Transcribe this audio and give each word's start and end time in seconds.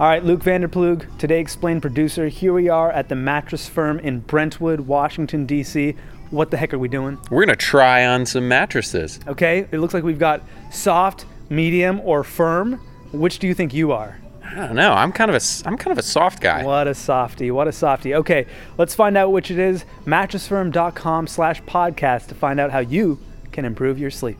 All 0.00 0.08
right, 0.08 0.24
Luke 0.24 0.42
Vander 0.42 0.68
Ploeg, 0.68 1.06
Today 1.18 1.38
Explained 1.38 1.82
producer. 1.82 2.26
Here 2.28 2.52
we 2.52 2.68
are 2.68 2.90
at 2.90 3.08
the 3.08 3.14
mattress 3.14 3.68
firm 3.68 3.98
in 4.00 4.20
Brentwood, 4.20 4.80
Washington, 4.80 5.44
D.C. 5.46 5.94
What 6.30 6.50
the 6.50 6.56
heck 6.56 6.72
are 6.72 6.78
we 6.78 6.88
doing? 6.88 7.18
We're 7.30 7.44
going 7.44 7.56
to 7.56 7.64
try 7.64 8.06
on 8.06 8.24
some 8.24 8.48
mattresses. 8.48 9.20
Okay, 9.28 9.68
it 9.70 9.78
looks 9.78 9.92
like 9.92 10.02
we've 10.02 10.18
got 10.18 10.42
soft, 10.70 11.26
medium, 11.50 12.00
or 12.00 12.24
firm. 12.24 12.80
Which 13.12 13.38
do 13.38 13.46
you 13.46 13.52
think 13.54 13.74
you 13.74 13.92
are? 13.92 14.16
I 14.42 14.54
don't 14.66 14.76
know. 14.76 14.92
I'm 14.92 15.12
kind 15.12 15.30
of 15.30 15.36
a 15.36 15.68
I'm 15.68 15.76
kind 15.76 15.92
of 15.92 15.98
a 15.98 16.02
soft 16.02 16.40
guy. 16.40 16.64
What 16.64 16.88
a 16.88 16.94
softy. 16.94 17.50
What 17.50 17.68
a 17.68 17.72
softy. 17.72 18.14
Okay, 18.14 18.46
let's 18.78 18.94
find 18.94 19.16
out 19.16 19.30
which 19.30 19.50
it 19.50 19.58
is. 19.58 19.84
Mattressfirm.com 20.06 21.26
slash 21.26 21.62
podcast 21.62 22.28
to 22.28 22.34
find 22.34 22.58
out 22.58 22.70
how 22.70 22.80
you 22.80 23.18
can 23.52 23.64
improve 23.64 23.98
your 23.98 24.10
sleep. 24.10 24.38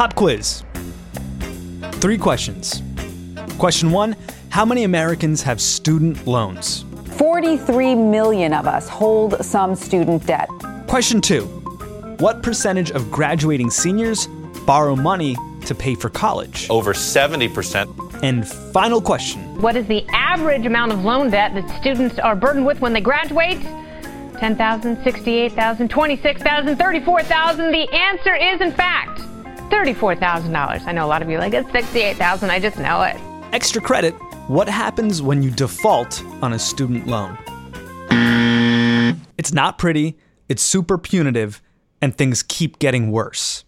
Pop 0.00 0.14
quiz. 0.14 0.64
Three 2.00 2.16
questions. 2.16 2.80
Question 3.58 3.90
one 3.90 4.16
How 4.48 4.64
many 4.64 4.84
Americans 4.84 5.42
have 5.42 5.60
student 5.60 6.26
loans? 6.26 6.86
43 7.18 7.96
million 7.96 8.54
of 8.54 8.66
us 8.66 8.88
hold 8.88 9.44
some 9.44 9.74
student 9.74 10.26
debt. 10.26 10.48
Question 10.86 11.20
two 11.20 11.44
What 12.18 12.42
percentage 12.42 12.90
of 12.92 13.10
graduating 13.10 13.68
seniors 13.68 14.26
borrow 14.64 14.96
money 14.96 15.36
to 15.66 15.74
pay 15.74 15.94
for 15.94 16.08
college? 16.08 16.66
Over 16.70 16.94
70%. 16.94 18.22
And 18.22 18.48
final 18.48 19.02
question 19.02 19.60
What 19.60 19.76
is 19.76 19.86
the 19.86 20.06
average 20.14 20.64
amount 20.64 20.92
of 20.92 21.04
loan 21.04 21.28
debt 21.28 21.52
that 21.52 21.78
students 21.78 22.18
are 22.18 22.34
burdened 22.34 22.64
with 22.64 22.80
when 22.80 22.94
they 22.94 23.02
graduate? 23.02 23.60
10,000, 24.38 25.04
68,000, 25.04 25.90
26,000, 25.90 26.76
34,000. 26.76 27.70
The 27.70 27.92
answer 27.92 28.34
is, 28.34 28.62
in 28.62 28.72
fact, 28.72 29.20
$34,000. 29.70 30.86
I 30.86 30.92
know 30.92 31.06
a 31.06 31.08
lot 31.08 31.22
of 31.22 31.28
you 31.28 31.36
are 31.36 31.40
like, 31.40 31.54
it's 31.54 31.70
68,000. 31.72 32.50
I 32.50 32.58
just 32.58 32.78
know 32.78 33.02
it. 33.02 33.16
Extra 33.52 33.80
credit 33.80 34.14
What 34.48 34.68
happens 34.68 35.22
when 35.22 35.42
you 35.42 35.50
default 35.50 36.24
on 36.42 36.52
a 36.52 36.58
student 36.58 37.06
loan? 37.06 37.38
It's 39.38 39.52
not 39.52 39.78
pretty, 39.78 40.18
it's 40.48 40.62
super 40.62 40.98
punitive, 40.98 41.62
and 42.02 42.14
things 42.14 42.42
keep 42.42 42.78
getting 42.78 43.10
worse. 43.12 43.64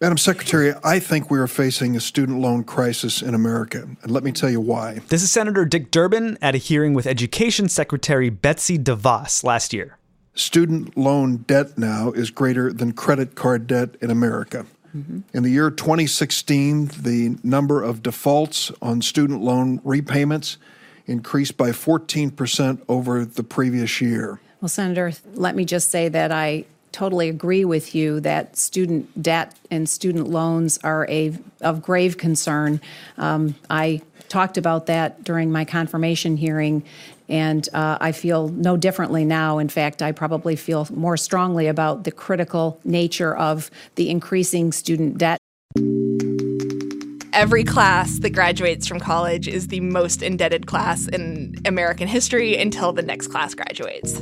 Madam 0.00 0.18
Secretary, 0.18 0.74
I 0.84 0.98
think 0.98 1.30
we 1.30 1.38
are 1.38 1.46
facing 1.46 1.96
a 1.96 2.00
student 2.00 2.40
loan 2.40 2.62
crisis 2.64 3.22
in 3.22 3.34
America, 3.34 3.88
and 4.02 4.10
let 4.10 4.22
me 4.22 4.32
tell 4.32 4.50
you 4.50 4.60
why. 4.60 5.00
This 5.08 5.22
is 5.22 5.30
Senator 5.32 5.64
Dick 5.64 5.90
Durbin 5.90 6.36
at 6.42 6.54
a 6.54 6.58
hearing 6.58 6.94
with 6.94 7.06
Education 7.06 7.68
Secretary 7.68 8.28
Betsy 8.28 8.78
DeVos 8.78 9.42
last 9.44 9.72
year. 9.72 9.98
Student 10.34 10.96
loan 10.96 11.38
debt 11.38 11.76
now 11.78 12.12
is 12.12 12.30
greater 12.30 12.72
than 12.72 12.92
credit 12.92 13.34
card 13.34 13.66
debt 13.66 13.96
in 14.00 14.10
America. 14.10 14.66
In 15.34 15.42
the 15.42 15.50
year 15.50 15.70
2016, 15.70 16.86
the 17.00 17.36
number 17.42 17.82
of 17.82 18.02
defaults 18.02 18.72
on 18.80 19.02
student 19.02 19.42
loan 19.42 19.80
repayments 19.84 20.58
increased 21.06 21.56
by 21.56 21.70
14% 21.70 22.82
over 22.88 23.24
the 23.24 23.42
previous 23.42 24.00
year. 24.00 24.40
Well, 24.60 24.68
Senator, 24.68 25.12
let 25.34 25.56
me 25.56 25.64
just 25.64 25.90
say 25.90 26.08
that 26.08 26.32
I 26.32 26.64
totally 26.92 27.28
agree 27.28 27.64
with 27.64 27.94
you 27.94 28.20
that 28.20 28.56
student 28.56 29.22
debt 29.22 29.56
and 29.70 29.88
student 29.88 30.28
loans 30.28 30.78
are 30.82 31.06
a 31.08 31.36
of 31.60 31.82
grave 31.82 32.16
concern. 32.16 32.80
Um, 33.16 33.54
I 33.70 34.02
talked 34.28 34.58
about 34.58 34.86
that 34.86 35.22
during 35.24 35.50
my 35.50 35.64
confirmation 35.64 36.36
hearing, 36.36 36.82
and 37.28 37.68
uh, 37.72 37.98
I 38.00 38.12
feel 38.12 38.48
no 38.48 38.76
differently 38.76 39.24
now. 39.24 39.58
In 39.58 39.68
fact, 39.68 40.02
I 40.02 40.12
probably 40.12 40.56
feel 40.56 40.86
more 40.92 41.16
strongly 41.16 41.66
about 41.66 42.04
the 42.04 42.10
critical 42.10 42.80
nature 42.84 43.36
of 43.36 43.70
the 43.96 44.10
increasing 44.10 44.72
student 44.72 45.18
debt. 45.18 45.38
Every 47.32 47.62
class 47.62 48.18
that 48.20 48.30
graduates 48.30 48.86
from 48.86 48.98
college 48.98 49.46
is 49.46 49.68
the 49.68 49.80
most 49.80 50.22
indebted 50.22 50.66
class 50.66 51.06
in 51.06 51.54
American 51.64 52.08
history 52.08 52.56
until 52.56 52.92
the 52.92 53.02
next 53.02 53.28
class 53.28 53.54
graduates. 53.54 54.20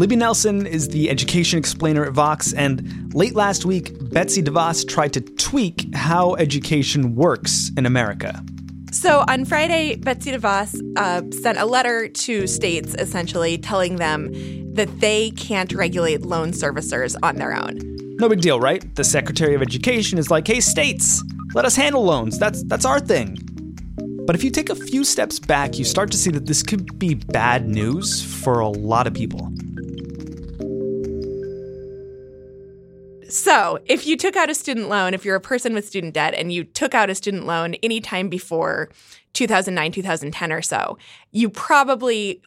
Libby 0.00 0.16
Nelson 0.16 0.66
is 0.66 0.88
the 0.88 1.10
education 1.10 1.58
explainer 1.58 2.06
at 2.06 2.12
Vox, 2.12 2.54
and 2.54 3.14
late 3.14 3.34
last 3.34 3.66
week, 3.66 3.92
Betsy 4.10 4.42
DeVos 4.42 4.88
tried 4.88 5.12
to 5.12 5.20
tweak 5.20 5.94
how 5.94 6.34
education 6.36 7.14
works 7.14 7.70
in 7.76 7.84
America. 7.84 8.42
So 9.00 9.24
on 9.28 9.46
Friday, 9.46 9.96
Betsy 9.96 10.30
DeVos 10.30 10.78
uh, 10.98 11.22
sent 11.40 11.56
a 11.56 11.64
letter 11.64 12.06
to 12.06 12.46
states 12.46 12.94
essentially 12.98 13.56
telling 13.56 13.96
them 13.96 14.30
that 14.74 15.00
they 15.00 15.30
can't 15.30 15.72
regulate 15.72 16.20
loan 16.20 16.50
servicers 16.50 17.16
on 17.22 17.36
their 17.36 17.54
own. 17.54 17.78
No 18.20 18.28
big 18.28 18.42
deal, 18.42 18.60
right? 18.60 18.84
The 18.96 19.04
Secretary 19.04 19.54
of 19.54 19.62
Education 19.62 20.18
is 20.18 20.30
like, 20.30 20.46
"Hey 20.46 20.60
states, 20.60 21.24
let 21.54 21.64
us 21.64 21.76
handle 21.76 22.04
loans. 22.04 22.38
That's 22.38 22.62
that's 22.64 22.84
our 22.84 23.00
thing." 23.00 23.38
But 24.26 24.36
if 24.36 24.44
you 24.44 24.50
take 24.50 24.68
a 24.68 24.74
few 24.74 25.02
steps 25.04 25.38
back, 25.38 25.78
you 25.78 25.86
start 25.86 26.10
to 26.10 26.18
see 26.18 26.30
that 26.32 26.44
this 26.44 26.62
could 26.62 26.98
be 26.98 27.14
bad 27.14 27.70
news 27.70 28.22
for 28.22 28.60
a 28.60 28.68
lot 28.68 29.06
of 29.06 29.14
people. 29.14 29.50
So, 33.50 33.80
if 33.84 34.06
you 34.06 34.16
took 34.16 34.36
out 34.36 34.48
a 34.48 34.54
student 34.54 34.88
loan, 34.88 35.12
if 35.12 35.24
you're 35.24 35.34
a 35.34 35.40
person 35.40 35.74
with 35.74 35.84
student 35.84 36.14
debt 36.14 36.34
and 36.34 36.52
you 36.52 36.62
took 36.62 36.94
out 36.94 37.10
a 37.10 37.16
student 37.16 37.46
loan 37.46 37.74
anytime 37.82 38.28
before 38.28 38.90
2009, 39.32 39.90
2010 39.90 40.52
or 40.52 40.62
so, 40.62 40.98
you 41.32 41.50
probably 41.50 42.40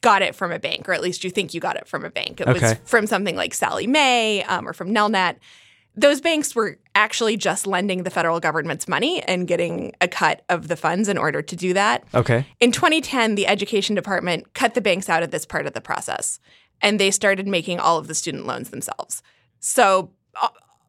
got 0.00 0.22
it 0.22 0.34
from 0.34 0.50
a 0.50 0.58
bank, 0.58 0.88
or 0.88 0.92
at 0.92 1.02
least 1.02 1.22
you 1.22 1.30
think 1.30 1.54
you 1.54 1.60
got 1.60 1.76
it 1.76 1.86
from 1.86 2.04
a 2.04 2.10
bank. 2.10 2.40
It 2.40 2.48
was 2.48 2.74
from 2.84 3.06
something 3.06 3.36
like 3.36 3.54
Sallie 3.54 3.86
Mae 3.86 4.42
um, 4.42 4.66
or 4.66 4.72
from 4.72 4.92
Nelnet. 4.92 5.36
Those 5.94 6.20
banks 6.20 6.52
were 6.56 6.78
actually 6.96 7.36
just 7.36 7.64
lending 7.64 8.02
the 8.02 8.10
federal 8.10 8.40
government's 8.40 8.88
money 8.88 9.22
and 9.22 9.46
getting 9.46 9.92
a 10.00 10.08
cut 10.08 10.42
of 10.48 10.66
the 10.66 10.74
funds 10.74 11.08
in 11.08 11.16
order 11.16 11.42
to 11.42 11.54
do 11.54 11.74
that. 11.74 12.02
Okay. 12.12 12.44
In 12.58 12.72
2010, 12.72 13.36
the 13.36 13.46
education 13.46 13.94
department 13.94 14.52
cut 14.54 14.74
the 14.74 14.80
banks 14.80 15.08
out 15.08 15.22
of 15.22 15.30
this 15.30 15.46
part 15.46 15.66
of 15.66 15.74
the 15.74 15.80
process 15.80 16.40
and 16.82 16.98
they 16.98 17.12
started 17.12 17.46
making 17.46 17.78
all 17.78 17.98
of 17.98 18.08
the 18.08 18.16
student 18.16 18.46
loans 18.46 18.70
themselves. 18.70 19.22
So, 19.60 20.10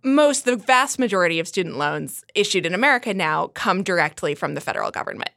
most, 0.04 0.46
the 0.46 0.56
vast 0.56 1.00
majority 1.00 1.40
of 1.40 1.48
student 1.48 1.78
loans 1.78 2.24
issued 2.34 2.66
in 2.66 2.74
America 2.74 3.14
now 3.14 3.48
come 3.48 3.84
directly 3.84 4.36
from 4.36 4.56
the 4.56 4.62
federal 4.62 4.92
government. 4.92 5.32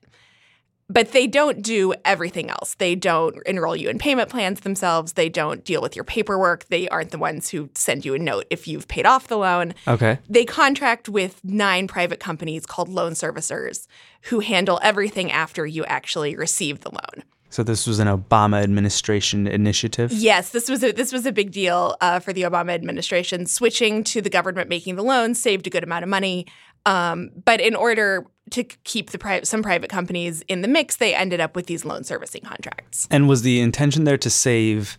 But 0.89 1.13
they 1.13 1.27
don't 1.27 1.63
do 1.63 1.95
everything 2.05 2.51
else. 2.51 2.75
They 2.75 2.95
don't 2.95 3.37
enroll 3.47 3.75
you 3.75 3.89
in 3.89 3.99
payment 3.99 4.29
plans 4.29 4.61
themselves. 4.61 5.15
They 5.15 5.31
don't 5.31 5.65
deal 5.65 5.81
with 5.81 5.97
your 5.97 6.05
paperwork. 6.05 6.67
They 6.67 6.89
aren't 6.91 7.11
the 7.11 7.19
ones 7.19 7.49
who 7.49 7.71
send 7.75 8.05
you 8.05 8.15
a 8.15 8.19
note 8.19 8.45
if 8.51 8.69
you've 8.69 8.87
paid 8.87 9.07
off 9.07 9.27
the 9.27 9.39
loan. 9.39 9.75
Okay. 9.89 10.19
They 10.29 10.45
contract 10.45 11.09
with 11.09 11.43
nine 11.43 11.89
private 11.89 12.21
companies 12.21 12.67
called 12.67 12.91
loan 12.91 13.13
servicers 13.13 13.87
who 14.25 14.41
handle 14.41 14.79
everything 14.83 15.33
after 15.33 15.67
you 15.67 15.87
actually 15.87 16.37
receive 16.37 16.81
the 16.81 16.91
loan. 16.91 17.25
So 17.55 17.63
this 17.63 17.87
was 17.87 18.01
an 18.01 18.09
Obama 18.09 18.61
administration 18.65 19.47
initiative. 19.47 20.11
Yes, 20.11 20.51
this 20.51 20.69
was 20.69 20.83
a 20.83 20.91
this 20.91 21.13
was 21.13 21.25
a 21.25 21.31
big 21.31 21.53
deal 21.53 21.97
uh, 22.01 22.19
for 22.19 22.33
the 22.33 22.43
Obama 22.43 22.73
administration. 22.75 23.47
Switching 23.47 24.03
to 24.03 24.21
the 24.21 24.29
government 24.29 24.69
making 24.69 24.97
the 24.97 25.05
loans 25.05 25.41
saved 25.41 25.69
a 25.69 25.71
good 25.71 25.85
amount 25.85 26.03
of 26.03 26.09
money, 26.09 26.49
um, 26.85 27.31
but 27.45 27.61
in 27.61 27.77
order 27.77 28.27
to 28.51 28.65
keep 28.65 29.11
the 29.11 29.19
pri- 29.19 29.43
some 29.43 29.63
private 29.63 29.89
companies 29.89 30.43
in 30.49 30.63
the 30.63 30.69
mix, 30.69 30.97
they 30.97 31.15
ended 31.15 31.39
up 31.39 31.55
with 31.55 31.67
these 31.67 31.85
loan 31.85 32.03
servicing 32.03 32.43
contracts. 32.43 33.07
And 33.09 33.29
was 33.29 33.43
the 33.43 33.61
intention 33.61 34.03
there 34.03 34.19
to 34.19 34.31
save 34.31 34.99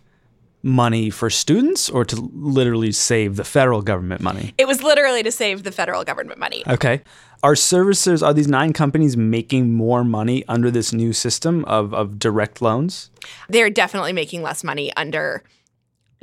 money 0.66 1.08
for 1.08 1.30
students 1.30 1.88
or 1.88 2.04
to 2.04 2.30
literally 2.34 2.90
save 2.90 3.36
the 3.36 3.44
federal 3.44 3.80
government 3.80 4.20
money? 4.20 4.52
It 4.58 4.66
was 4.66 4.82
literally 4.82 5.22
to 5.22 5.30
save 5.30 5.62
the 5.62 5.72
federal 5.72 6.04
government 6.04 6.40
money. 6.40 6.64
Okay. 6.66 7.02
Are 7.42 7.54
servicers, 7.54 8.26
are 8.26 8.34
these 8.34 8.48
nine 8.48 8.72
companies 8.72 9.16
making 9.16 9.72
more 9.72 10.02
money 10.02 10.44
under 10.48 10.70
this 10.70 10.92
new 10.92 11.12
system 11.12 11.64
of, 11.66 11.94
of 11.94 12.18
direct 12.18 12.60
loans? 12.60 13.10
They're 13.48 13.70
definitely 13.70 14.12
making 14.12 14.42
less 14.42 14.64
money 14.64 14.92
under 14.96 15.44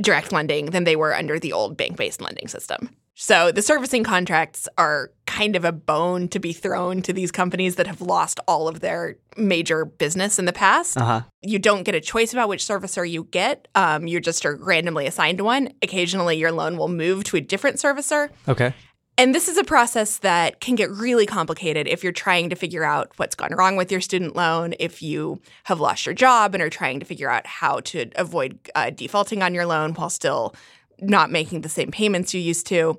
direct 0.02 0.31
lending 0.31 0.68
than 0.68 0.84
they 0.84 0.96
were 0.96 1.16
under 1.16 1.40
the 1.40 1.54
old 1.54 1.78
bank-based 1.78 2.22
lending 2.22 2.48
system. 2.48 2.89
So 3.15 3.51
the 3.51 3.62
servicing 3.62 4.04
contracts 4.04 4.68
are 4.77 5.12
kind 5.27 5.56
of 5.56 5.65
a 5.65 5.71
bone 5.71 6.27
to 6.30 6.39
be 6.39 6.51
thrown 6.51 7.01
to 7.04 7.13
these 7.13 7.31
companies 7.31 7.75
that 7.75 7.88
have 7.88 8.01
lost 8.01 8.39
all 8.48 8.68
of 8.68 8.80
their 8.80 9.18
major 9.38 9.86
business 9.86 10.39
in 10.39 10.45
the 10.45 10.54
past. 10.54 10.98
Uh 10.98 11.06
huh. 11.06 11.21
You 11.42 11.60
don't 11.60 11.83
get 11.83 11.95
a 11.95 12.01
choice 12.01 12.33
about 12.33 12.50
which 12.50 12.63
servicer 12.63 13.10
you 13.10 13.25
get. 13.25 13.68
Um, 13.75 14.07
you're 14.07 14.21
just 14.21 14.45
are 14.45 14.56
randomly 14.56 15.06
assigned 15.06 15.42
one. 15.42 15.74
Occasionally, 15.81 16.38
your 16.38 16.51
loan 16.51 16.77
will 16.77 16.88
move 16.88 17.24
to 17.25 17.38
a 17.38 17.42
different 17.42 17.77
servicer. 17.77 18.30
Okay. 18.48 18.74
And 19.15 19.36
this 19.36 19.48
is 19.48 19.57
a 19.57 19.63
process 19.63 20.18
that 20.19 20.60
can 20.60 20.74
get 20.74 20.89
really 20.89 21.27
complicated 21.27 21.88
if 21.88 22.04
you're 22.04 22.12
trying 22.12 22.50
to 22.50 22.56
figure 22.56 22.83
out 22.83 23.12
what's 23.18 23.36
gone 23.36 23.54
wrong 23.54 23.75
with 23.75 23.92
your 23.92 24.01
student 24.01 24.36
loan, 24.36 24.74
if 24.80 25.04
you 25.04 25.39
have 25.65 25.80
lost 25.80 26.07
your 26.07 26.15
job 26.15 26.56
and 26.56 26.63
are 26.63 26.69
trying 26.69 27.00
to 27.00 27.06
figure 27.06 27.30
out 27.30 27.45
how 27.45 27.80
to 27.81 28.10
avoid 28.15 28.57
uh, 28.74 28.89
defaulting 28.89 29.44
on 29.44 29.54
your 29.54 29.68
loan 29.68 29.94
while 29.94 30.10
still 30.10 30.56
not 31.00 31.31
making 31.31 31.62
the 31.62 31.69
same 31.69 31.92
payments 31.92 32.34
you 32.34 32.42
used 32.42 32.68
to. 32.68 32.98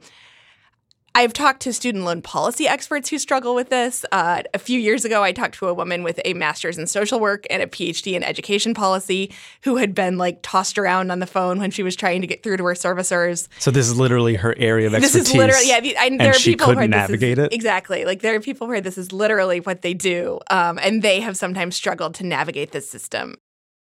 I've 1.16 1.32
talked 1.32 1.62
to 1.62 1.72
student 1.72 2.02
loan 2.02 2.22
policy 2.22 2.66
experts 2.66 3.08
who 3.08 3.18
struggle 3.20 3.54
with 3.54 3.68
this. 3.68 4.04
Uh, 4.10 4.42
a 4.52 4.58
few 4.58 4.80
years 4.80 5.04
ago, 5.04 5.22
I 5.22 5.30
talked 5.30 5.54
to 5.58 5.68
a 5.68 5.74
woman 5.74 6.02
with 6.02 6.20
a 6.24 6.34
master's 6.34 6.76
in 6.76 6.88
social 6.88 7.20
work 7.20 7.46
and 7.50 7.62
a 7.62 7.68
PhD 7.68 8.14
in 8.14 8.24
education 8.24 8.74
policy 8.74 9.32
who 9.62 9.76
had 9.76 9.94
been 9.94 10.18
like 10.18 10.40
tossed 10.42 10.76
around 10.76 11.12
on 11.12 11.20
the 11.20 11.26
phone 11.26 11.60
when 11.60 11.70
she 11.70 11.84
was 11.84 11.94
trying 11.94 12.20
to 12.22 12.26
get 12.26 12.42
through 12.42 12.56
to 12.56 12.64
her 12.64 12.72
servicers. 12.72 13.46
So 13.60 13.70
this 13.70 13.86
is 13.86 13.96
literally 13.96 14.34
her 14.34 14.56
area 14.58 14.88
of 14.88 14.94
expertise. 14.94 15.12
This 15.12 15.28
is 15.28 15.36
literally 15.36 15.68
yeah. 15.68 15.80
the- 15.80 15.96
I, 15.96 16.06
and 16.06 16.18
there 16.18 16.30
are 16.30 16.34
she 16.34 16.56
people 16.56 16.74
this 16.74 16.88
navigate 16.88 17.38
is, 17.38 17.44
it. 17.44 17.52
exactly 17.52 18.04
like 18.04 18.20
there 18.20 18.34
are 18.34 18.40
people 18.40 18.66
where 18.66 18.80
this 18.80 18.98
is 18.98 19.12
literally 19.12 19.60
what 19.60 19.82
they 19.82 19.94
do, 19.94 20.40
um, 20.50 20.80
and 20.82 21.00
they 21.00 21.20
have 21.20 21.36
sometimes 21.36 21.76
struggled 21.76 22.16
to 22.16 22.26
navigate 22.26 22.72
this 22.72 22.90
system. 22.90 23.36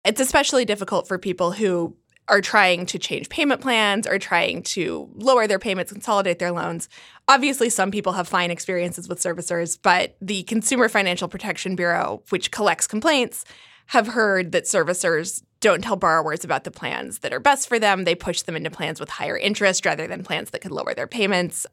It's 0.04 0.20
especially 0.20 0.64
difficult 0.64 1.08
for 1.08 1.18
people 1.18 1.50
who 1.50 1.96
are 2.28 2.40
trying 2.40 2.86
to 2.86 2.98
change 2.98 3.28
payment 3.28 3.60
plans 3.60 4.06
are 4.06 4.18
trying 4.18 4.62
to 4.62 5.08
lower 5.14 5.46
their 5.46 5.58
payments, 5.58 5.92
consolidate 5.92 6.38
their 6.38 6.50
loans. 6.50 6.88
Obviously, 7.28 7.70
some 7.70 7.90
people 7.90 8.12
have 8.12 8.26
fine 8.26 8.50
experiences 8.50 9.08
with 9.08 9.20
servicers, 9.20 9.78
but 9.80 10.16
the 10.20 10.42
Consumer 10.44 10.88
Financial 10.88 11.28
Protection 11.28 11.76
Bureau, 11.76 12.22
which 12.30 12.50
collects 12.50 12.86
complaints, 12.86 13.44
have 13.86 14.08
heard 14.08 14.52
that 14.52 14.64
servicers 14.64 15.42
don't 15.60 15.82
tell 15.82 15.96
borrowers 15.96 16.44
about 16.44 16.64
the 16.64 16.70
plans 16.70 17.20
that 17.20 17.32
are 17.32 17.40
best 17.40 17.68
for 17.68 17.78
them. 17.78 18.04
They 18.04 18.14
push 18.14 18.42
them 18.42 18.56
into 18.56 18.70
plans 18.70 18.98
with 18.98 19.08
higher 19.08 19.38
interest 19.38 19.86
rather 19.86 20.06
than 20.06 20.24
plans 20.24 20.50
that 20.50 20.60
could 20.60 20.72
lower 20.72 20.94
their 20.94 21.06
payments. 21.06 21.66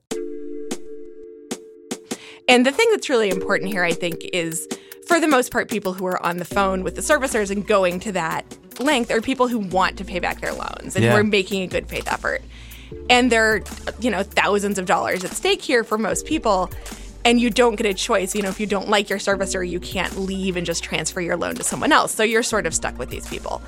And 2.47 2.65
the 2.65 2.71
thing 2.71 2.87
that's 2.91 3.09
really 3.09 3.29
important 3.29 3.71
here, 3.71 3.83
I 3.83 3.93
think, 3.93 4.23
is 4.33 4.67
for 5.07 5.19
the 5.19 5.27
most 5.27 5.51
part, 5.51 5.69
people 5.69 5.93
who 5.93 6.05
are 6.05 6.23
on 6.25 6.37
the 6.37 6.45
phone 6.45 6.83
with 6.83 6.95
the 6.95 7.01
servicers 7.01 7.49
and 7.51 7.65
going 7.67 7.99
to 8.01 8.11
that 8.13 8.45
length 8.79 9.11
are 9.11 9.21
people 9.21 9.47
who 9.47 9.59
want 9.59 9.97
to 9.97 10.05
pay 10.05 10.19
back 10.19 10.41
their 10.41 10.53
loans 10.53 10.95
and 10.95 11.03
Yeah. 11.05 11.11
who 11.11 11.17
are 11.17 11.23
making 11.23 11.61
a 11.61 11.67
good 11.67 11.87
faith 11.87 12.07
effort. 12.11 12.41
And 13.09 13.31
there 13.31 13.53
are, 13.55 13.63
you 13.99 14.09
know, 14.11 14.23
thousands 14.23 14.77
of 14.77 14.85
dollars 14.85 15.23
at 15.23 15.31
stake 15.31 15.61
here 15.61 15.83
for 15.83 15.97
most 15.97 16.25
people. 16.25 16.69
And 17.25 17.39
you 17.39 17.49
don't 17.49 17.75
get 17.75 17.85
a 17.85 17.93
choice. 17.93 18.35
You 18.35 18.41
know, 18.41 18.49
if 18.49 18.59
you 18.59 18.65
don't 18.65 18.89
like 18.89 19.09
your 19.09 19.17
servicer, 19.19 19.67
you 19.67 19.79
can't 19.79 20.17
leave 20.19 20.57
and 20.57 20.65
just 20.65 20.83
transfer 20.83 21.21
your 21.21 21.37
loan 21.37 21.55
to 21.55 21.63
someone 21.63 21.91
else. 21.93 22.13
So 22.13 22.21
you're 22.23 22.43
sort 22.43 22.65
of 22.65 22.73
stuck 22.75 22.97
with 22.99 23.09
these 23.09 23.25
people. 23.27 23.61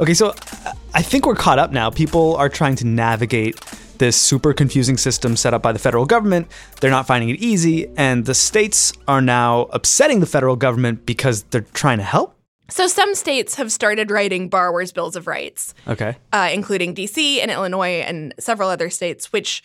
Okay, 0.00 0.12
so 0.12 0.28
uh, 0.66 0.72
I 0.92 1.00
think 1.02 1.24
we're 1.24 1.34
caught 1.36 1.58
up 1.58 1.72
now. 1.72 1.88
People 1.88 2.36
are 2.36 2.48
trying 2.48 2.74
to 2.76 2.86
navigate 2.86 3.58
this 3.98 4.16
super 4.16 4.52
confusing 4.52 4.96
system 4.96 5.36
set 5.36 5.54
up 5.54 5.62
by 5.62 5.72
the 5.72 5.78
federal 5.78 6.06
government. 6.06 6.48
They're 6.80 6.90
not 6.90 7.06
finding 7.06 7.30
it 7.30 7.40
easy, 7.40 7.88
and 7.96 8.26
the 8.26 8.34
states 8.34 8.92
are 9.08 9.20
now 9.20 9.62
upsetting 9.72 10.20
the 10.20 10.26
federal 10.26 10.56
government 10.56 11.06
because 11.06 11.42
they're 11.44 11.66
trying 11.72 11.98
to 11.98 12.04
help. 12.04 12.36
So 12.68 12.86
some 12.86 13.14
states 13.14 13.56
have 13.56 13.70
started 13.70 14.10
writing 14.10 14.48
borrowers' 14.48 14.92
bills 14.92 15.16
of 15.16 15.26
rights. 15.26 15.74
Okay. 15.86 16.16
uh, 16.32 16.50
including 16.52 16.94
DC 16.94 17.40
and 17.40 17.50
Illinois 17.50 18.00
and 18.00 18.34
several 18.38 18.68
other 18.70 18.90
states, 18.90 19.32
which 19.32 19.62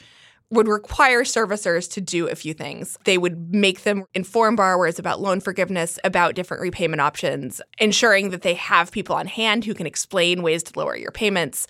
would 0.52 0.68
require 0.68 1.24
servicers 1.24 1.90
to 1.92 2.02
do 2.02 2.28
a 2.28 2.36
few 2.36 2.54
things. 2.54 2.98
They 3.04 3.18
would 3.18 3.54
make 3.54 3.84
them 3.84 4.06
inform 4.14 4.56
borrowers 4.56 4.98
about 4.98 5.22
loan 5.22 5.40
forgiveness, 5.40 6.00
about 6.04 6.36
different 6.36 6.62
repayment 6.62 7.02
options, 7.02 7.62
ensuring 7.78 8.32
that 8.32 8.42
they 8.42 8.56
have 8.56 8.92
people 8.92 9.16
on 9.16 9.28
hand 9.28 9.66
who 9.66 9.76
can 9.76 9.86
explain 9.86 10.42
ways 10.42 10.64
to 10.64 10.80
lower 10.80 10.98
your 10.98 11.12
payments. 11.12 11.68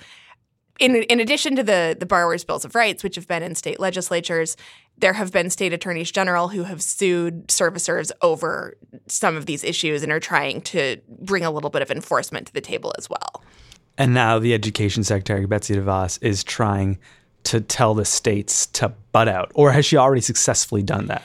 In, 0.79 0.95
in 0.95 1.19
addition 1.19 1.55
to 1.57 1.63
the, 1.63 1.95
the 1.99 2.05
borrowers' 2.05 2.45
bills 2.45 2.63
of 2.63 2.73
rights, 2.73 3.03
which 3.03 3.15
have 3.15 3.27
been 3.27 3.43
in 3.43 3.53
state 3.53 3.79
legislatures, 3.79 4.55
there 4.97 5.13
have 5.13 5.31
been 5.31 5.49
state 5.49 5.73
attorneys 5.73 6.09
general 6.11 6.47
who 6.47 6.63
have 6.63 6.81
sued 6.81 7.47
servicers 7.47 8.11
over 8.21 8.77
some 9.07 9.35
of 9.35 9.45
these 9.45 9.63
issues 9.63 10.03
and 10.03 10.11
are 10.11 10.19
trying 10.19 10.61
to 10.61 10.97
bring 11.19 11.43
a 11.43 11.51
little 11.51 11.69
bit 11.69 11.81
of 11.81 11.91
enforcement 11.91 12.47
to 12.47 12.53
the 12.53 12.61
table 12.61 12.93
as 12.97 13.09
well. 13.09 13.43
And 13.97 14.13
now 14.13 14.39
the 14.39 14.53
education 14.53 15.03
secretary, 15.03 15.45
Betsy 15.45 15.75
DeVos, 15.75 16.17
is 16.21 16.43
trying 16.43 16.97
to 17.43 17.59
tell 17.59 17.93
the 17.93 18.05
states 18.05 18.65
to 18.67 18.89
butt 19.11 19.27
out. 19.27 19.51
Or 19.55 19.71
has 19.71 19.85
she 19.85 19.97
already 19.97 20.21
successfully 20.21 20.83
done 20.83 21.07
that? 21.07 21.23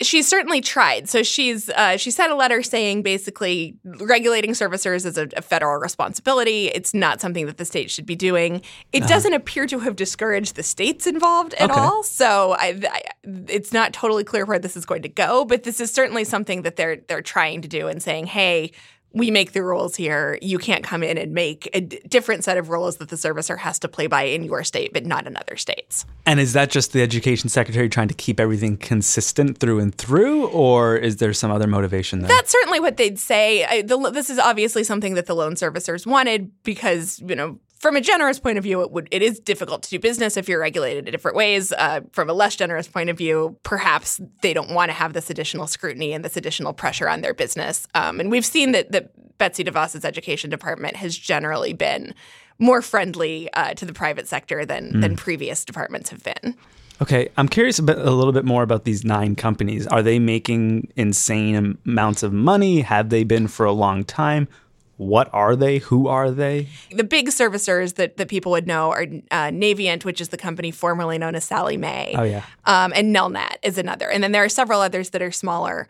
She's 0.00 0.26
certainly 0.28 0.60
tried. 0.60 1.08
So 1.08 1.22
she's 1.22 1.70
uh, 1.70 1.96
she 1.96 2.10
sent 2.10 2.32
a 2.32 2.36
letter 2.36 2.62
saying 2.62 3.02
basically 3.02 3.76
regulating 3.84 4.50
servicers 4.52 5.06
is 5.06 5.16
a, 5.16 5.28
a 5.36 5.42
federal 5.42 5.76
responsibility. 5.80 6.68
It's 6.68 6.94
not 6.94 7.20
something 7.20 7.46
that 7.46 7.56
the 7.56 7.64
state 7.64 7.90
should 7.90 8.06
be 8.06 8.16
doing. 8.16 8.62
It 8.92 9.06
doesn't 9.06 9.32
appear 9.32 9.66
to 9.66 9.78
have 9.80 9.96
discouraged 9.96 10.56
the 10.56 10.62
states 10.62 11.06
involved 11.06 11.54
at 11.54 11.70
Okay. 11.70 11.80
all. 11.80 12.02
So 12.02 12.52
I, 12.58 12.80
I, 12.90 13.02
it's 13.48 13.72
not 13.72 13.92
totally 13.92 14.24
clear 14.24 14.44
where 14.44 14.58
this 14.58 14.76
is 14.76 14.84
going 14.84 15.02
to 15.02 15.08
go. 15.08 15.44
But 15.44 15.62
this 15.62 15.80
is 15.80 15.90
certainly 15.90 16.24
something 16.24 16.62
that 16.62 16.76
they're 16.76 16.96
they're 17.08 17.22
trying 17.22 17.62
to 17.62 17.68
do 17.68 17.88
and 17.88 18.02
saying, 18.02 18.26
hey. 18.26 18.72
We 19.14 19.30
make 19.30 19.52
the 19.52 19.62
rules 19.62 19.96
here. 19.96 20.38
You 20.42 20.58
can't 20.58 20.84
come 20.84 21.02
in 21.02 21.16
and 21.16 21.32
make 21.32 21.70
a 21.72 21.80
d- 21.80 22.00
different 22.08 22.44
set 22.44 22.58
of 22.58 22.68
rules 22.68 22.96
that 22.96 23.08
the 23.08 23.16
servicer 23.16 23.58
has 23.58 23.78
to 23.78 23.88
play 23.88 24.06
by 24.08 24.22
in 24.22 24.42
your 24.44 24.64
state, 24.64 24.92
but 24.92 25.06
not 25.06 25.26
in 25.26 25.36
other 25.36 25.56
states. 25.56 26.04
And 26.26 26.40
is 26.40 26.52
that 26.52 26.70
just 26.70 26.92
the 26.92 27.02
education 27.02 27.48
secretary 27.48 27.88
trying 27.88 28.08
to 28.08 28.14
keep 28.14 28.40
everything 28.40 28.76
consistent 28.76 29.58
through 29.58 29.78
and 29.78 29.94
through, 29.94 30.48
or 30.48 30.96
is 30.96 31.16
there 31.16 31.32
some 31.32 31.50
other 31.50 31.66
motivation 31.66 32.18
there? 32.18 32.28
That's 32.28 32.50
certainly 32.50 32.80
what 32.80 32.96
they'd 32.96 33.18
say. 33.18 33.64
I, 33.64 33.82
the, 33.82 34.10
this 34.10 34.30
is 34.30 34.38
obviously 34.38 34.84
something 34.84 35.14
that 35.14 35.26
the 35.26 35.34
loan 35.34 35.54
servicers 35.54 36.06
wanted 36.06 36.50
because, 36.64 37.20
you 37.20 37.36
know, 37.36 37.58
from 37.84 37.96
a 37.96 38.00
generous 38.00 38.40
point 38.40 38.56
of 38.56 38.64
view, 38.64 38.80
it 38.80 38.92
would 38.92 39.08
it 39.10 39.20
is 39.20 39.38
difficult 39.38 39.82
to 39.82 39.90
do 39.90 39.98
business 39.98 40.38
if 40.38 40.48
you're 40.48 40.58
regulated 40.58 41.06
in 41.06 41.12
different 41.12 41.36
ways. 41.36 41.70
Uh, 41.70 42.00
from 42.12 42.30
a 42.30 42.32
less 42.32 42.56
generous 42.56 42.88
point 42.88 43.10
of 43.10 43.18
view, 43.18 43.58
perhaps 43.62 44.22
they 44.40 44.54
don't 44.54 44.70
want 44.70 44.88
to 44.88 44.94
have 44.94 45.12
this 45.12 45.28
additional 45.28 45.66
scrutiny 45.66 46.14
and 46.14 46.24
this 46.24 46.34
additional 46.34 46.72
pressure 46.72 47.10
on 47.10 47.20
their 47.20 47.34
business. 47.34 47.86
Um, 47.94 48.20
and 48.20 48.30
we've 48.30 48.46
seen 48.46 48.72
that 48.72 48.90
that 48.92 49.10
Betsy 49.36 49.64
DeVos's 49.64 50.02
education 50.02 50.48
department 50.48 50.96
has 50.96 51.14
generally 51.14 51.74
been 51.74 52.14
more 52.58 52.80
friendly 52.80 53.52
uh, 53.52 53.74
to 53.74 53.84
the 53.84 53.92
private 53.92 54.28
sector 54.28 54.64
than 54.64 54.98
than 55.02 55.14
previous 55.14 55.62
departments 55.62 56.08
have 56.08 56.22
been. 56.22 56.56
Okay, 57.02 57.28
I'm 57.36 57.48
curious 57.48 57.78
about, 57.78 57.98
a 57.98 58.12
little 58.12 58.32
bit 58.32 58.46
more 58.46 58.62
about 58.62 58.84
these 58.84 59.04
nine 59.04 59.36
companies. 59.36 59.86
Are 59.88 60.02
they 60.02 60.18
making 60.18 60.90
insane 60.96 61.76
amounts 61.84 62.22
of 62.22 62.32
money? 62.32 62.80
Have 62.80 63.10
they 63.10 63.24
been 63.24 63.46
for 63.46 63.66
a 63.66 63.72
long 63.72 64.04
time? 64.04 64.48
What 64.96 65.28
are 65.32 65.56
they? 65.56 65.78
Who 65.78 66.06
are 66.06 66.30
they? 66.30 66.68
the 66.92 67.04
big 67.04 67.28
servicers 67.28 67.94
that, 67.96 68.16
that 68.16 68.28
people 68.28 68.52
would 68.52 68.66
know 68.66 68.90
are 68.90 69.02
uh, 69.30 69.50
Navient, 69.50 70.04
which 70.04 70.20
is 70.20 70.28
the 70.28 70.36
company 70.36 70.70
formerly 70.70 71.18
known 71.18 71.34
as 71.34 71.44
Sallie 71.44 71.76
Mae. 71.76 72.14
Oh, 72.16 72.22
yeah. 72.22 72.44
Um, 72.64 72.92
and 72.94 73.14
Nelnet 73.14 73.56
is 73.62 73.76
another. 73.78 74.08
And 74.08 74.22
then 74.22 74.32
there 74.32 74.44
are 74.44 74.48
several 74.48 74.80
others 74.80 75.10
that 75.10 75.22
are 75.22 75.32
smaller. 75.32 75.88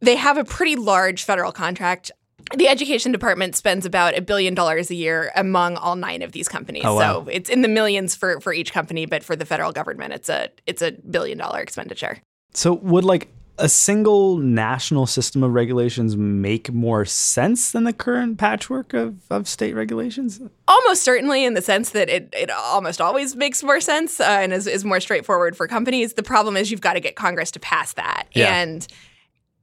They 0.00 0.16
have 0.16 0.38
a 0.38 0.44
pretty 0.44 0.76
large 0.76 1.24
federal 1.24 1.52
contract. 1.52 2.10
The 2.56 2.68
education 2.68 3.12
department 3.12 3.56
spends 3.56 3.84
about 3.84 4.16
a 4.16 4.22
billion 4.22 4.54
dollars 4.54 4.90
a 4.90 4.94
year 4.94 5.30
among 5.36 5.76
all 5.76 5.96
nine 5.96 6.22
of 6.22 6.32
these 6.32 6.48
companies. 6.48 6.84
Oh, 6.86 6.94
wow. 6.94 7.24
So 7.24 7.28
it's 7.30 7.50
in 7.50 7.62
the 7.62 7.68
millions 7.68 8.14
for, 8.14 8.40
for 8.40 8.54
each 8.54 8.72
company, 8.72 9.04
but 9.04 9.22
for 9.22 9.36
the 9.36 9.44
federal 9.44 9.72
government, 9.72 10.14
it's 10.14 10.28
a 10.28 10.48
it's 10.66 10.80
a 10.80 10.92
billion 10.92 11.36
dollar 11.36 11.60
expenditure. 11.60 12.18
So, 12.54 12.74
would 12.74 13.04
like 13.04 13.28
a 13.58 13.68
single 13.68 14.38
national 14.38 15.06
system 15.06 15.42
of 15.42 15.52
regulations 15.52 16.16
make 16.16 16.72
more 16.72 17.04
sense 17.04 17.72
than 17.72 17.84
the 17.84 17.92
current 17.92 18.38
patchwork 18.38 18.94
of, 18.94 19.20
of 19.30 19.48
state 19.48 19.74
regulations? 19.74 20.40
Almost 20.66 21.02
certainly, 21.02 21.44
in 21.44 21.54
the 21.54 21.62
sense 21.62 21.90
that 21.90 22.08
it, 22.08 22.28
it 22.32 22.50
almost 22.50 23.00
always 23.00 23.34
makes 23.36 23.62
more 23.62 23.80
sense 23.80 24.20
uh, 24.20 24.24
and 24.24 24.52
is, 24.52 24.66
is 24.66 24.84
more 24.84 25.00
straightforward 25.00 25.56
for 25.56 25.66
companies. 25.66 26.14
The 26.14 26.22
problem 26.22 26.56
is 26.56 26.70
you've 26.70 26.80
got 26.80 26.94
to 26.94 27.00
get 27.00 27.16
Congress 27.16 27.50
to 27.52 27.60
pass 27.60 27.92
that. 27.94 28.28
Yeah. 28.32 28.60
And 28.60 28.86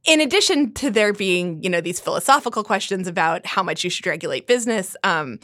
in 0.05 0.21
addition 0.21 0.73
to 0.73 0.91
there 0.91 1.13
being, 1.13 1.63
you 1.63 1.69
know, 1.69 1.81
these 1.81 1.99
philosophical 1.99 2.63
questions 2.63 3.07
about 3.07 3.45
how 3.45 3.63
much 3.63 3.83
you 3.83 3.89
should 3.89 4.05
regulate 4.05 4.45
business, 4.45 4.95
um, 5.03 5.39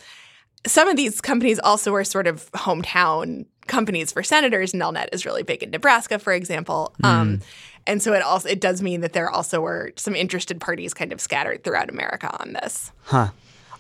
some 0.68 0.88
of 0.88 0.96
these 0.96 1.22
companies 1.22 1.60
also 1.60 1.94
are 1.96 2.04
sort 2.04 2.28
of 2.28 2.52
hometown 2.52 3.46
companies 3.68 4.12
for 4.12 4.22
senators. 4.22 4.74
Nelnet 4.74 5.08
is 5.12 5.26
really 5.26 5.44
big 5.44 5.64
in 5.64 5.72
Nebraska, 5.72 6.20
for 6.20 6.34
example. 6.34 6.94
Um, 7.04 7.40
and 7.88 8.02
so 8.02 8.14
it 8.14 8.22
also 8.22 8.48
it 8.50 8.60
does 8.62 8.82
mean 8.82 9.02
that 9.02 9.14
there 9.14 9.30
also 9.30 9.64
are 9.66 9.92
some 9.96 10.16
interested 10.16 10.60
parties 10.62 10.94
kind 10.94 11.12
of 11.12 11.20
scattered 11.22 11.64
throughout 11.64 11.90
America 11.90 12.30
on 12.42 12.54
this. 12.54 12.92
Huh. 13.04 13.30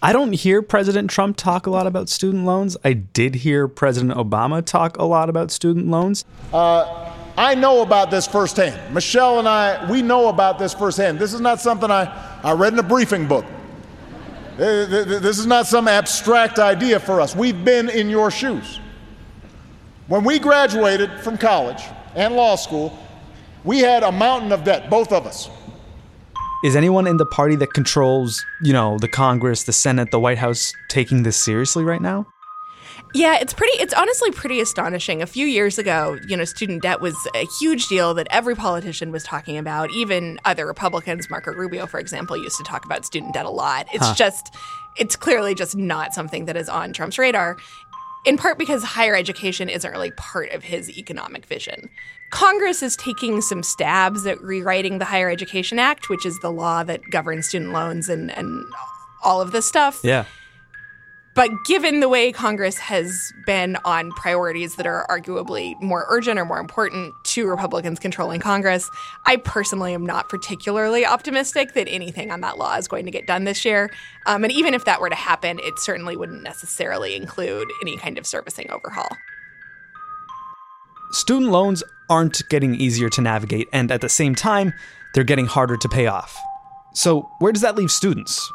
I 0.03 0.13
don't 0.13 0.33
hear 0.33 0.63
President 0.63 1.11
Trump 1.11 1.37
talk 1.37 1.67
a 1.67 1.69
lot 1.69 1.85
about 1.85 2.09
student 2.09 2.43
loans. 2.45 2.75
I 2.83 2.93
did 2.93 3.35
hear 3.35 3.67
President 3.67 4.13
Obama 4.17 4.65
talk 4.65 4.97
a 4.97 5.03
lot 5.05 5.29
about 5.29 5.51
student 5.51 5.87
loans. 5.89 6.25
I 7.37 7.55
know 7.55 7.81
about 7.81 8.09
this 8.11 8.25
firsthand. 8.27 8.93
Michelle 8.93 9.39
and 9.39 9.47
I, 9.47 9.89
we 9.89 10.01
know 10.01 10.27
about 10.29 10.57
this 10.59 10.73
firsthand. 10.73 11.19
This 11.19 11.33
is 11.33 11.39
not 11.39 11.61
something 11.61 11.89
I, 11.91 12.39
I 12.43 12.53
read 12.53 12.73
in 12.73 12.79
a 12.79 12.83
briefing 12.83 13.27
book. 13.27 13.45
Uh, 14.55 14.85
th- 14.87 15.07
th- 15.07 15.21
This 15.21 15.37
is 15.39 15.45
not 15.47 15.65
some 15.67 15.87
abstract 15.87 16.59
idea 16.59 16.99
for 16.99 17.21
us. 17.21 17.35
We've 17.35 17.63
been 17.63 17.87
in 17.89 18.09
your 18.09 18.31
shoes. 18.31 18.79
When 20.07 20.23
we 20.23 20.39
graduated 20.39 21.09
from 21.21 21.37
college 21.37 21.83
and 22.15 22.35
law 22.35 22.55
school, 22.55 22.97
we 23.63 23.79
had 23.79 24.03
a 24.03 24.11
mountain 24.11 24.51
of 24.51 24.63
debt, 24.63 24.89
both 24.89 25.11
of 25.11 25.25
us. 25.25 25.49
Is 26.63 26.75
anyone 26.75 27.07
in 27.07 27.17
the 27.17 27.25
party 27.25 27.55
that 27.55 27.73
controls, 27.73 28.43
you 28.61 28.71
know, 28.71 28.97
the 28.99 29.07
Congress, 29.07 29.63
the 29.63 29.73
Senate, 29.73 30.11
the 30.11 30.19
White 30.19 30.37
House 30.37 30.71
taking 30.89 31.23
this 31.23 31.37
seriously 31.37 31.83
right 31.83 32.01
now? 32.01 32.27
Yeah, 33.13 33.37
it's 33.41 33.53
pretty 33.53 33.73
it's 33.79 33.93
honestly 33.93 34.31
pretty 34.31 34.61
astonishing. 34.61 35.21
A 35.21 35.25
few 35.25 35.45
years 35.45 35.77
ago, 35.77 36.17
you 36.27 36.37
know, 36.37 36.45
student 36.45 36.81
debt 36.81 37.01
was 37.01 37.15
a 37.35 37.45
huge 37.59 37.87
deal 37.87 38.13
that 38.13 38.27
every 38.29 38.55
politician 38.55 39.11
was 39.11 39.23
talking 39.23 39.57
about. 39.57 39.91
Even 39.91 40.39
other 40.45 40.65
Republicans, 40.65 41.29
Marco 41.29 41.51
Rubio, 41.51 41.87
for 41.87 41.99
example, 41.99 42.37
used 42.37 42.57
to 42.57 42.63
talk 42.63 42.85
about 42.85 43.05
student 43.05 43.33
debt 43.33 43.45
a 43.45 43.49
lot. 43.49 43.87
It's 43.91 44.11
just 44.13 44.55
it's 44.97 45.15
clearly 45.15 45.55
just 45.55 45.75
not 45.75 46.13
something 46.13 46.45
that 46.45 46.55
is 46.55 46.69
on 46.69 46.93
Trump's 46.93 47.17
radar. 47.17 47.57
In 48.25 48.37
part 48.37 48.57
because 48.57 48.83
higher 48.83 49.15
education 49.15 49.69
isn't 49.69 49.91
really 49.91 50.11
part 50.11 50.51
of 50.51 50.63
his 50.63 50.89
economic 50.97 51.45
vision. 51.45 51.89
Congress 52.29 52.81
is 52.81 52.95
taking 52.95 53.41
some 53.41 53.63
stabs 53.63 54.25
at 54.25 54.41
rewriting 54.41 54.99
the 54.99 55.05
Higher 55.05 55.29
Education 55.29 55.79
Act, 55.79 56.09
which 56.09 56.25
is 56.25 56.39
the 56.39 56.51
law 56.51 56.83
that 56.83 57.01
governs 57.11 57.47
student 57.47 57.71
loans 57.73 58.09
and, 58.09 58.31
and 58.31 58.63
all 59.23 59.41
of 59.41 59.51
this 59.51 59.65
stuff. 59.65 59.99
Yeah. 60.03 60.25
But 61.33 61.49
given 61.65 62.01
the 62.01 62.09
way 62.09 62.31
Congress 62.31 62.77
has 62.77 63.31
been 63.45 63.77
on 63.85 64.11
priorities 64.11 64.75
that 64.75 64.85
are 64.85 65.05
arguably 65.09 65.79
more 65.81 66.05
urgent 66.09 66.37
or 66.37 66.45
more 66.45 66.59
important 66.59 67.13
to 67.31 67.47
Republicans 67.47 67.99
controlling 67.99 68.39
Congress, 68.39 68.89
I 69.25 69.37
personally 69.37 69.93
am 69.93 70.05
not 70.05 70.29
particularly 70.29 71.05
optimistic 71.05 71.73
that 71.73 71.87
anything 71.87 72.31
on 72.31 72.41
that 72.41 72.57
law 72.57 72.75
is 72.75 72.87
going 72.87 73.05
to 73.05 73.11
get 73.11 73.27
done 73.27 73.45
this 73.45 73.65
year. 73.65 73.89
Um, 74.25 74.43
and 74.43 74.51
even 74.51 74.73
if 74.73 74.85
that 74.85 74.99
were 74.99 75.09
to 75.09 75.15
happen, 75.15 75.59
it 75.59 75.79
certainly 75.79 76.15
wouldn't 76.15 76.43
necessarily 76.43 77.15
include 77.15 77.71
any 77.81 77.97
kind 77.97 78.17
of 78.17 78.25
servicing 78.25 78.69
overhaul. 78.69 79.09
Student 81.11 81.51
loans 81.51 81.83
aren't 82.09 82.41
getting 82.49 82.75
easier 82.75 83.09
to 83.09 83.21
navigate, 83.21 83.67
and 83.73 83.91
at 83.91 84.01
the 84.01 84.09
same 84.09 84.35
time, 84.35 84.73
they're 85.13 85.23
getting 85.23 85.45
harder 85.45 85.77
to 85.77 85.89
pay 85.89 86.07
off. 86.07 86.37
So, 86.93 87.29
where 87.39 87.51
does 87.51 87.61
that 87.61 87.75
leave 87.75 87.91
students? 87.91 88.51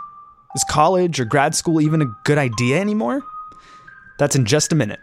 Is 0.55 0.65
college 0.65 1.21
or 1.21 1.25
grad 1.25 1.55
school 1.55 1.81
even 1.81 2.03
a 2.03 2.07
good 2.25 2.39
idea 2.39 2.81
anymore? 2.81 3.23
That's 4.19 4.37
in 4.37 4.47
just 4.47 4.73
a 4.73 4.75
minute. 4.75 5.01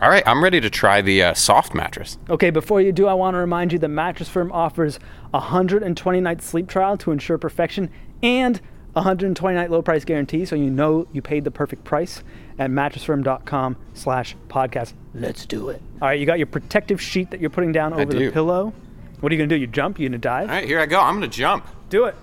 All 0.00 0.08
right, 0.08 0.22
I'm 0.26 0.44
ready 0.44 0.60
to 0.60 0.70
try 0.70 1.00
the 1.02 1.22
uh, 1.24 1.34
soft 1.34 1.74
mattress. 1.74 2.18
Okay, 2.30 2.50
before 2.50 2.80
you 2.80 2.92
do, 2.92 3.08
I 3.08 3.14
want 3.14 3.34
to 3.34 3.38
remind 3.38 3.72
you 3.72 3.80
the 3.80 3.88
Mattress 3.88 4.28
Firm 4.28 4.52
offers 4.52 5.00
a 5.34 5.38
120 5.38 6.20
night 6.20 6.40
sleep 6.40 6.68
trial 6.68 6.96
to 6.98 7.10
ensure 7.10 7.36
perfection 7.36 7.90
and 8.22 8.60
a 8.94 9.00
120 9.00 9.56
night 9.56 9.72
low 9.72 9.82
price 9.82 10.04
guarantee 10.04 10.44
so 10.44 10.54
you 10.54 10.70
know 10.70 11.08
you 11.12 11.20
paid 11.20 11.42
the 11.42 11.50
perfect 11.50 11.82
price 11.82 12.22
at 12.60 12.70
mattressfirm.com 12.70 13.76
slash 13.94 14.36
podcast. 14.48 14.92
Let's 15.14 15.44
do 15.46 15.68
it. 15.70 15.82
All 16.00 16.06
right, 16.06 16.20
you 16.20 16.26
got 16.26 16.38
your 16.38 16.46
protective 16.46 17.02
sheet 17.02 17.32
that 17.32 17.40
you're 17.40 17.50
putting 17.50 17.72
down 17.72 17.92
over 17.92 18.12
the 18.12 18.18
do. 18.20 18.30
pillow. 18.30 18.72
What 19.18 19.32
are 19.32 19.34
you 19.34 19.38
going 19.38 19.48
to 19.48 19.56
do? 19.56 19.60
You 19.60 19.66
jump? 19.66 19.98
You 19.98 20.08
to 20.10 20.18
dive? 20.18 20.48
All 20.48 20.54
right, 20.54 20.64
here 20.64 20.78
I 20.78 20.86
go. 20.86 21.00
I'm 21.00 21.18
going 21.18 21.28
to 21.28 21.36
jump. 21.36 21.66
Do 21.90 22.04
it. 22.04 22.14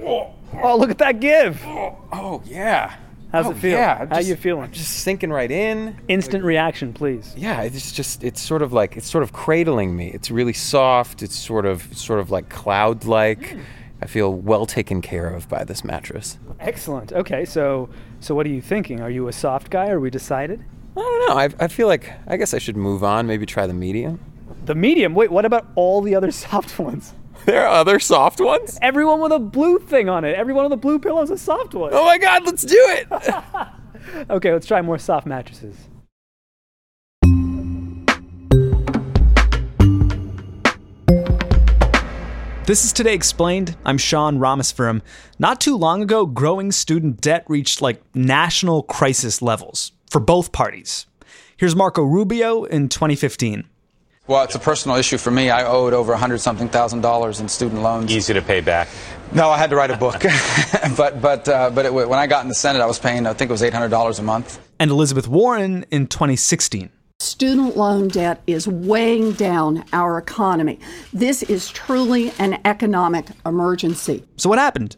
Oh, 0.00 0.76
look 0.78 0.90
at 0.90 0.98
that 0.98 1.18
give. 1.18 1.60
Oh, 1.64 2.40
yeah. 2.44 2.96
How's 3.32 3.46
Oh, 3.46 3.50
it 3.52 3.56
feel? 3.56 3.72
yeah, 3.72 3.98
I'm 4.02 4.08
How 4.08 4.16
just- 4.16 4.28
you 4.28 4.36
feeling? 4.36 4.70
Just 4.72 4.92
sinking 4.98 5.30
right 5.30 5.50
in. 5.50 5.96
Instant 6.08 6.44
reaction, 6.44 6.92
please. 6.92 7.32
Yeah, 7.36 7.62
it's 7.62 7.90
just 7.92 8.22
it's 8.22 8.40
sort 8.40 8.60
of 8.62 8.72
like 8.72 8.96
it's 8.96 9.08
sort 9.10 9.24
of 9.24 9.32
cradling 9.32 9.96
me. 9.96 10.08
It's 10.10 10.30
really 10.30 10.52
soft. 10.52 11.22
It's 11.22 11.34
sort 11.36 11.64
of 11.66 11.88
sort 11.96 12.20
of 12.20 12.30
like 12.30 12.48
cloud 12.50 13.04
like. 13.06 13.50
Hmm. 13.52 13.60
I 14.02 14.06
feel 14.06 14.34
well 14.34 14.66
taken 14.66 15.00
care 15.00 15.28
of 15.28 15.48
by 15.48 15.62
this 15.62 15.84
mattress. 15.84 16.36
Excellent. 16.58 17.12
Okay, 17.12 17.44
so 17.44 17.88
so 18.20 18.34
what 18.34 18.44
are 18.46 18.50
you 18.50 18.60
thinking? 18.60 19.00
Are 19.00 19.08
you 19.10 19.28
a 19.28 19.32
soft 19.32 19.70
guy? 19.70 19.88
Are 19.90 20.00
we 20.00 20.10
decided? 20.10 20.62
I 20.96 21.00
don't 21.00 21.28
know. 21.28 21.38
I, 21.38 21.64
I 21.64 21.68
feel 21.68 21.86
like 21.86 22.12
I 22.26 22.36
guess 22.36 22.52
I 22.52 22.58
should 22.58 22.76
move 22.76 23.02
on. 23.04 23.26
Maybe 23.28 23.46
try 23.46 23.66
the 23.66 23.72
medium. 23.74 24.18
The 24.66 24.74
medium. 24.74 25.14
Wait, 25.14 25.30
what 25.30 25.44
about 25.44 25.68
all 25.76 26.02
the 26.02 26.14
other 26.16 26.30
soft 26.44 26.78
ones? 26.78 27.14
There 27.46 27.66
are 27.66 27.74
other 27.74 27.98
soft 27.98 28.40
ones. 28.40 28.78
Everyone 28.80 29.20
with 29.20 29.32
a 29.32 29.40
blue 29.40 29.80
thing 29.80 30.08
on 30.08 30.24
it. 30.24 30.36
Everyone 30.36 30.64
with 30.64 30.72
of 30.72 30.78
the 30.78 30.80
blue 30.80 31.00
pillows 31.00 31.28
is 31.28 31.40
a 31.40 31.44
soft 31.44 31.74
one. 31.74 31.90
Oh 31.92 32.04
my 32.04 32.16
God! 32.16 32.44
Let's 32.46 32.62
do 32.62 32.78
it. 32.78 33.08
Okay, 34.28 34.52
let's 34.52 34.66
try 34.66 34.82
more 34.82 34.98
soft 34.98 35.26
mattresses. 35.26 35.76
This 42.66 42.84
is 42.84 42.92
Today 42.92 43.14
Explained. 43.14 43.76
I'm 43.84 43.96
Sean 43.96 44.38
Rameswaram. 44.38 45.02
Not 45.38 45.60
too 45.60 45.76
long 45.76 46.02
ago, 46.02 46.26
growing 46.26 46.72
student 46.72 47.20
debt 47.20 47.44
reached 47.48 47.80
like 47.80 48.02
national 48.14 48.82
crisis 48.82 49.40
levels 49.40 49.92
for 50.10 50.20
both 50.20 50.50
parties. 50.52 51.06
Here's 51.56 51.76
Marco 51.76 52.02
Rubio 52.02 52.64
in 52.64 52.88
2015. 52.88 53.68
Well, 54.28 54.44
it's 54.44 54.54
a 54.54 54.60
personal 54.60 54.96
issue 54.98 55.18
for 55.18 55.32
me. 55.32 55.50
I 55.50 55.64
owed 55.66 55.92
over 55.92 56.12
a 56.12 56.16
hundred 56.16 56.38
something 56.38 56.68
thousand 56.68 57.00
dollars 57.00 57.40
in 57.40 57.48
student 57.48 57.82
loans. 57.82 58.10
Easy 58.12 58.32
to 58.32 58.42
pay 58.42 58.60
back. 58.60 58.88
No, 59.32 59.50
I 59.50 59.58
had 59.58 59.70
to 59.70 59.76
write 59.76 59.90
a 59.90 59.96
book, 59.96 60.22
but 60.96 61.20
but 61.20 61.48
uh, 61.48 61.70
but 61.70 61.86
it, 61.86 61.92
when 61.92 62.12
I 62.12 62.28
got 62.28 62.42
in 62.44 62.48
the 62.48 62.54
Senate, 62.54 62.80
I 62.80 62.86
was 62.86 63.00
paying 63.00 63.26
I 63.26 63.32
think 63.32 63.50
it 63.50 63.52
was 63.52 63.64
eight 63.64 63.72
hundred 63.72 63.88
dollars 63.88 64.20
a 64.20 64.22
month. 64.22 64.60
And 64.78 64.92
Elizabeth 64.92 65.26
Warren 65.26 65.84
in 65.90 66.06
2016. 66.06 66.90
Student 67.18 67.76
loan 67.76 68.08
debt 68.08 68.42
is 68.46 68.66
weighing 68.66 69.32
down 69.32 69.84
our 69.92 70.18
economy. 70.18 70.78
This 71.12 71.42
is 71.44 71.68
truly 71.68 72.32
an 72.38 72.60
economic 72.64 73.26
emergency. 73.44 74.24
So, 74.36 74.48
what 74.48 74.58
happened? 74.58 74.96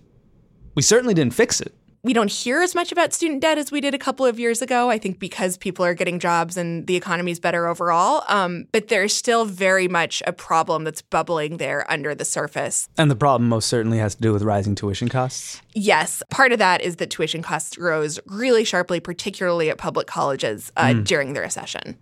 We 0.74 0.82
certainly 0.82 1.14
didn't 1.14 1.34
fix 1.34 1.60
it. 1.60 1.74
We 2.04 2.12
don't 2.12 2.30
hear 2.30 2.60
as 2.60 2.74
much 2.74 2.92
about 2.92 3.14
student 3.14 3.40
debt 3.40 3.56
as 3.56 3.72
we 3.72 3.80
did 3.80 3.94
a 3.94 3.98
couple 3.98 4.26
of 4.26 4.38
years 4.38 4.60
ago. 4.60 4.90
I 4.90 4.98
think 4.98 5.18
because 5.18 5.56
people 5.56 5.86
are 5.86 5.94
getting 5.94 6.18
jobs 6.18 6.58
and 6.58 6.86
the 6.86 6.96
economy 6.96 7.32
is 7.32 7.40
better 7.40 7.66
overall. 7.66 8.24
Um, 8.28 8.66
but 8.72 8.88
there's 8.88 9.16
still 9.16 9.46
very 9.46 9.88
much 9.88 10.22
a 10.26 10.32
problem 10.32 10.84
that's 10.84 11.00
bubbling 11.00 11.56
there 11.56 11.90
under 11.90 12.14
the 12.14 12.26
surface. 12.26 12.90
And 12.98 13.10
the 13.10 13.16
problem 13.16 13.48
most 13.48 13.68
certainly 13.68 13.96
has 13.98 14.14
to 14.16 14.20
do 14.20 14.34
with 14.34 14.42
rising 14.42 14.74
tuition 14.74 15.08
costs. 15.08 15.62
Yes, 15.72 16.22
part 16.28 16.52
of 16.52 16.58
that 16.58 16.82
is 16.82 16.96
that 16.96 17.08
tuition 17.08 17.40
costs 17.40 17.78
rose 17.78 18.20
really 18.26 18.64
sharply, 18.64 19.00
particularly 19.00 19.70
at 19.70 19.78
public 19.78 20.06
colleges 20.06 20.70
uh, 20.76 20.92
during 20.92 21.32
the 21.32 21.40
recession. 21.40 21.96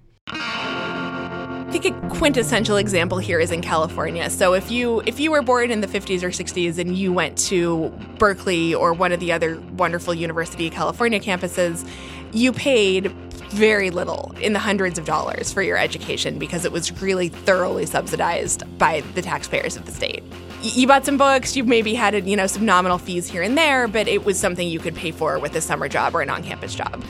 I 1.73 1.79
think 1.79 1.97
a 1.97 2.09
quintessential 2.11 2.76
example 2.76 3.17
here 3.17 3.41
is 3.41 3.50
in 3.50 3.62
California. 3.62 4.29
So 4.29 4.52
if 4.52 4.71
you 4.71 5.00
if 5.07 5.19
you 5.19 5.31
were 5.31 5.41
born 5.41 5.71
in 5.71 5.81
the 5.81 5.87
50s 5.87 6.23
or 6.23 6.29
60s 6.29 6.76
and 6.76 6.95
you 6.99 7.14
went 7.14 7.38
to 7.49 7.88
Berkeley 8.19 8.75
or 8.75 8.93
one 8.93 9.11
of 9.11 9.21
the 9.21 9.33
other 9.33 9.59
wonderful 9.79 10.12
University 10.12 10.67
of 10.67 10.75
California 10.75 11.19
campuses, 11.19 11.88
you 12.31 12.52
paid 12.52 13.11
very 13.52 13.88
little 13.88 14.35
in 14.38 14.52
the 14.52 14.59
hundreds 14.59 14.99
of 14.99 15.07
dollars 15.07 15.50
for 15.50 15.62
your 15.62 15.79
education 15.79 16.38
because 16.38 16.67
it 16.67 16.73
was 16.73 17.00
really 17.00 17.31
thoroughly 17.31 17.87
subsidized 17.87 18.64
by 18.76 19.00
the 19.14 19.23
taxpayers 19.23 19.75
of 19.75 19.87
the 19.87 19.93
state. 19.93 20.23
You 20.61 20.87
bought 20.87 21.07
some 21.07 21.17
books, 21.17 21.57
you 21.57 21.64
maybe 21.64 21.95
had 21.95 22.29
you 22.29 22.37
know 22.37 22.49
some 22.49 22.67
nominal 22.67 22.99
fees 22.99 23.31
here 23.31 23.41
and 23.41 23.57
there, 23.57 23.88
but 23.88 24.09
it 24.09 24.26
was 24.26 24.38
something 24.38 24.69
you 24.69 24.79
could 24.79 24.95
pay 24.95 25.11
for 25.11 25.38
with 25.38 25.57
a 25.57 25.62
summer 25.62 25.88
job 25.88 26.14
or 26.14 26.21
an 26.21 26.29
on-campus 26.29 26.75
job. 26.75 27.02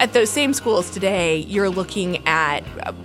At 0.00 0.12
those 0.12 0.30
same 0.30 0.52
schools 0.54 0.90
today, 0.90 1.38
you're 1.38 1.68
looking 1.70 2.24
at 2.26 2.60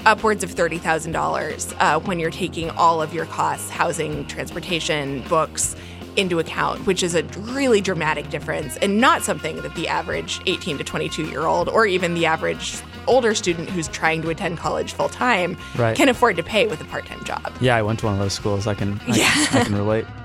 upwards 0.05 0.43
of 0.43 0.51
$30,000 0.51 1.75
uh, 1.79 1.99
when 2.01 2.19
you're 2.19 2.29
taking 2.29 2.69
all 2.71 3.01
of 3.01 3.13
your 3.15 3.25
costs, 3.25 3.69
housing, 3.71 4.25
transportation, 4.27 5.21
books, 5.27 5.75
into 6.15 6.37
account, 6.37 6.85
which 6.85 7.01
is 7.01 7.15
a 7.15 7.23
really 7.39 7.81
dramatic 7.81 8.29
difference 8.29 8.77
and 8.77 9.01
not 9.01 9.23
something 9.23 9.55
that 9.63 9.73
the 9.73 9.87
average 9.87 10.39
18 10.45 10.77
to 10.77 10.83
22 10.83 11.23
year 11.25 11.47
old 11.47 11.67
or 11.67 11.87
even 11.87 12.13
the 12.13 12.27
average 12.27 12.79
older 13.07 13.33
student 13.33 13.67
who's 13.71 13.87
trying 13.87 14.21
to 14.21 14.29
attend 14.29 14.59
college 14.59 14.93
full 14.93 15.09
time 15.09 15.57
Right. 15.75 15.97
can 15.97 16.09
afford 16.09 16.35
to 16.37 16.43
pay 16.43 16.67
with 16.67 16.79
a 16.81 16.85
part 16.85 17.07
time 17.07 17.23
job. 17.23 17.51
Yeah, 17.59 17.75
I 17.75 17.81
went 17.81 17.97
to 18.01 18.05
one 18.05 18.13
of 18.13 18.19
those 18.19 18.33
schools. 18.33 18.67
I 18.67 18.75
can, 18.75 18.99
I, 19.07 19.15
Yeah. 19.15 19.31
I 19.53 19.63
can 19.63 19.75
relate. 19.75 20.05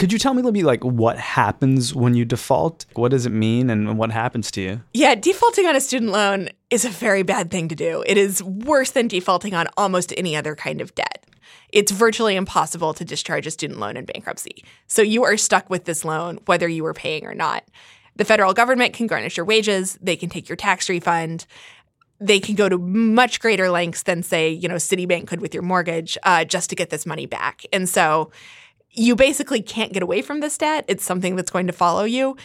Could 0.00 0.14
you 0.14 0.18
tell 0.18 0.32
me, 0.32 0.40
Libby, 0.40 0.62
like 0.62 0.82
what 0.82 1.18
happens 1.18 1.94
when 1.94 2.14
you 2.14 2.24
default? 2.24 2.86
What 2.94 3.10
does 3.10 3.26
it 3.26 3.32
mean, 3.32 3.68
and 3.68 3.98
what 3.98 4.10
happens 4.10 4.50
to 4.52 4.62
you? 4.62 4.80
Yeah, 4.94 5.14
defaulting 5.14 5.66
on 5.66 5.76
a 5.76 5.80
student 5.82 6.10
loan 6.10 6.48
is 6.70 6.86
a 6.86 6.88
very 6.88 7.22
bad 7.22 7.50
thing 7.50 7.68
to 7.68 7.74
do. 7.74 8.02
It 8.06 8.16
is 8.16 8.42
worse 8.42 8.92
than 8.92 9.08
defaulting 9.08 9.52
on 9.52 9.66
almost 9.76 10.14
any 10.16 10.34
other 10.34 10.56
kind 10.56 10.80
of 10.80 10.94
debt. 10.94 11.26
It's 11.68 11.92
virtually 11.92 12.34
impossible 12.34 12.94
to 12.94 13.04
discharge 13.04 13.46
a 13.46 13.50
student 13.50 13.78
loan 13.78 13.98
in 13.98 14.06
bankruptcy. 14.06 14.64
So 14.86 15.02
you 15.02 15.22
are 15.24 15.36
stuck 15.36 15.68
with 15.68 15.84
this 15.84 16.02
loan 16.02 16.38
whether 16.46 16.66
you 16.66 16.82
were 16.82 16.94
paying 16.94 17.26
or 17.26 17.34
not. 17.34 17.64
The 18.16 18.24
federal 18.24 18.54
government 18.54 18.94
can 18.94 19.06
garnish 19.06 19.36
your 19.36 19.44
wages, 19.44 19.98
they 20.00 20.16
can 20.16 20.30
take 20.30 20.48
your 20.48 20.56
tax 20.56 20.88
refund. 20.88 21.44
They 22.22 22.40
can 22.40 22.54
go 22.54 22.70
to 22.70 22.78
much 22.78 23.38
greater 23.38 23.70
lengths 23.70 24.02
than, 24.04 24.22
say, 24.22 24.50
you 24.50 24.68
know, 24.68 24.76
Citibank 24.76 25.26
could 25.26 25.42
with 25.42 25.52
your 25.52 25.62
mortgage, 25.62 26.16
uh, 26.22 26.44
just 26.44 26.70
to 26.70 26.76
get 26.76 26.88
this 26.88 27.04
money 27.04 27.26
back. 27.26 27.64
And 27.70 27.86
so, 27.86 28.30
you 28.92 29.14
basically 29.16 29.62
can't 29.62 29.92
get 29.92 30.02
away 30.02 30.22
from 30.22 30.40
this 30.40 30.58
debt. 30.58 30.84
It's 30.88 31.04
something 31.04 31.36
that's 31.36 31.50
going 31.50 31.66
to 31.66 31.72
follow 31.72 32.04
you. 32.04 32.36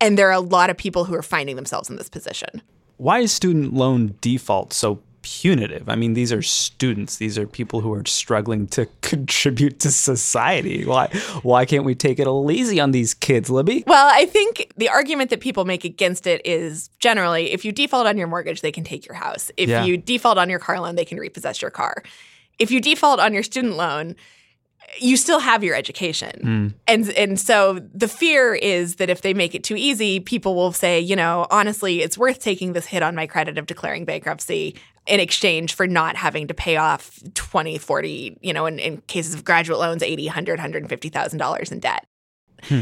And 0.00 0.16
there 0.16 0.28
are 0.28 0.32
a 0.32 0.40
lot 0.40 0.70
of 0.70 0.76
people 0.76 1.04
who 1.04 1.14
are 1.14 1.22
finding 1.22 1.56
themselves 1.56 1.90
in 1.90 1.96
this 1.96 2.08
position. 2.08 2.62
Why 2.96 3.18
is 3.20 3.32
student 3.32 3.74
loan 3.74 4.14
default 4.20 4.72
so 4.72 5.00
punitive? 5.22 5.88
I 5.88 5.96
mean, 5.96 6.14
these 6.14 6.32
are 6.32 6.40
students. 6.42 7.16
These 7.16 7.36
are 7.38 7.46
people 7.46 7.80
who 7.80 7.92
are 7.92 8.04
struggling 8.06 8.66
to 8.68 8.86
contribute 9.02 9.80
to 9.80 9.90
society. 9.90 10.84
Why 10.86 11.08
why 11.42 11.64
can't 11.66 11.84
we 11.84 11.94
take 11.94 12.18
it 12.18 12.26
a 12.26 12.30
little 12.30 12.50
easy 12.50 12.80
on 12.80 12.92
these 12.92 13.12
kids, 13.12 13.50
Libby? 13.50 13.84
Well, 13.86 14.08
I 14.10 14.26
think 14.26 14.72
the 14.76 14.88
argument 14.88 15.30
that 15.30 15.40
people 15.40 15.64
make 15.64 15.84
against 15.84 16.26
it 16.26 16.40
is 16.46 16.88
generally 16.98 17.52
if 17.52 17.64
you 17.64 17.72
default 17.72 18.06
on 18.06 18.16
your 18.16 18.26
mortgage, 18.28 18.60
they 18.62 18.72
can 18.72 18.84
take 18.84 19.04
your 19.06 19.16
house. 19.16 19.50
If 19.56 19.68
Yeah. 19.68 19.84
you 19.84 19.96
default 19.96 20.38
on 20.38 20.48
your 20.48 20.58
car 20.58 20.80
loan, 20.80 20.94
they 20.94 21.04
can 21.04 21.18
repossess 21.18 21.60
your 21.60 21.70
car. 21.70 22.02
If 22.58 22.70
you 22.70 22.80
default 22.80 23.20
on 23.20 23.34
your 23.34 23.42
student 23.42 23.76
loan, 23.76 24.16
you 24.98 25.16
still 25.16 25.40
have 25.40 25.62
your 25.62 25.74
education. 25.74 26.40
And 26.86 27.10
and 27.10 27.38
so 27.38 27.80
the 27.94 28.08
fear 28.08 28.54
is 28.54 28.96
that 28.96 29.10
if 29.10 29.22
they 29.22 29.34
make 29.34 29.54
it 29.54 29.62
too 29.62 29.76
easy, 29.76 30.20
people 30.20 30.54
will 30.54 30.72
say, 30.72 31.00
you 31.00 31.16
know, 31.16 31.46
honestly, 31.50 32.02
it's 32.02 32.18
worth 32.18 32.40
taking 32.40 32.72
this 32.72 32.86
hit 32.86 33.02
on 33.02 33.14
my 33.14 33.26
credit 33.26 33.58
of 33.58 33.66
declaring 33.66 34.04
bankruptcy. 34.04 34.76
in 35.06 35.18
exchange 35.18 35.74
for 35.74 35.86
not 35.86 36.14
having 36.14 36.46
to 36.48 36.54
pay 36.54 36.76
off 36.76 37.18
20, 37.34 37.78
40, 37.78 38.38
you 38.42 38.52
know, 38.52 38.66
in, 38.66 38.78
in 38.78 39.00
cases 39.02 39.34
of 39.34 39.44
graduate 39.44 39.80
loans, 39.80 40.02
80, 40.02 40.26
100, 40.26 40.58
$150,000 40.60 41.72
in 41.72 41.80
debt. 41.80 42.06
Hmm. 42.64 42.80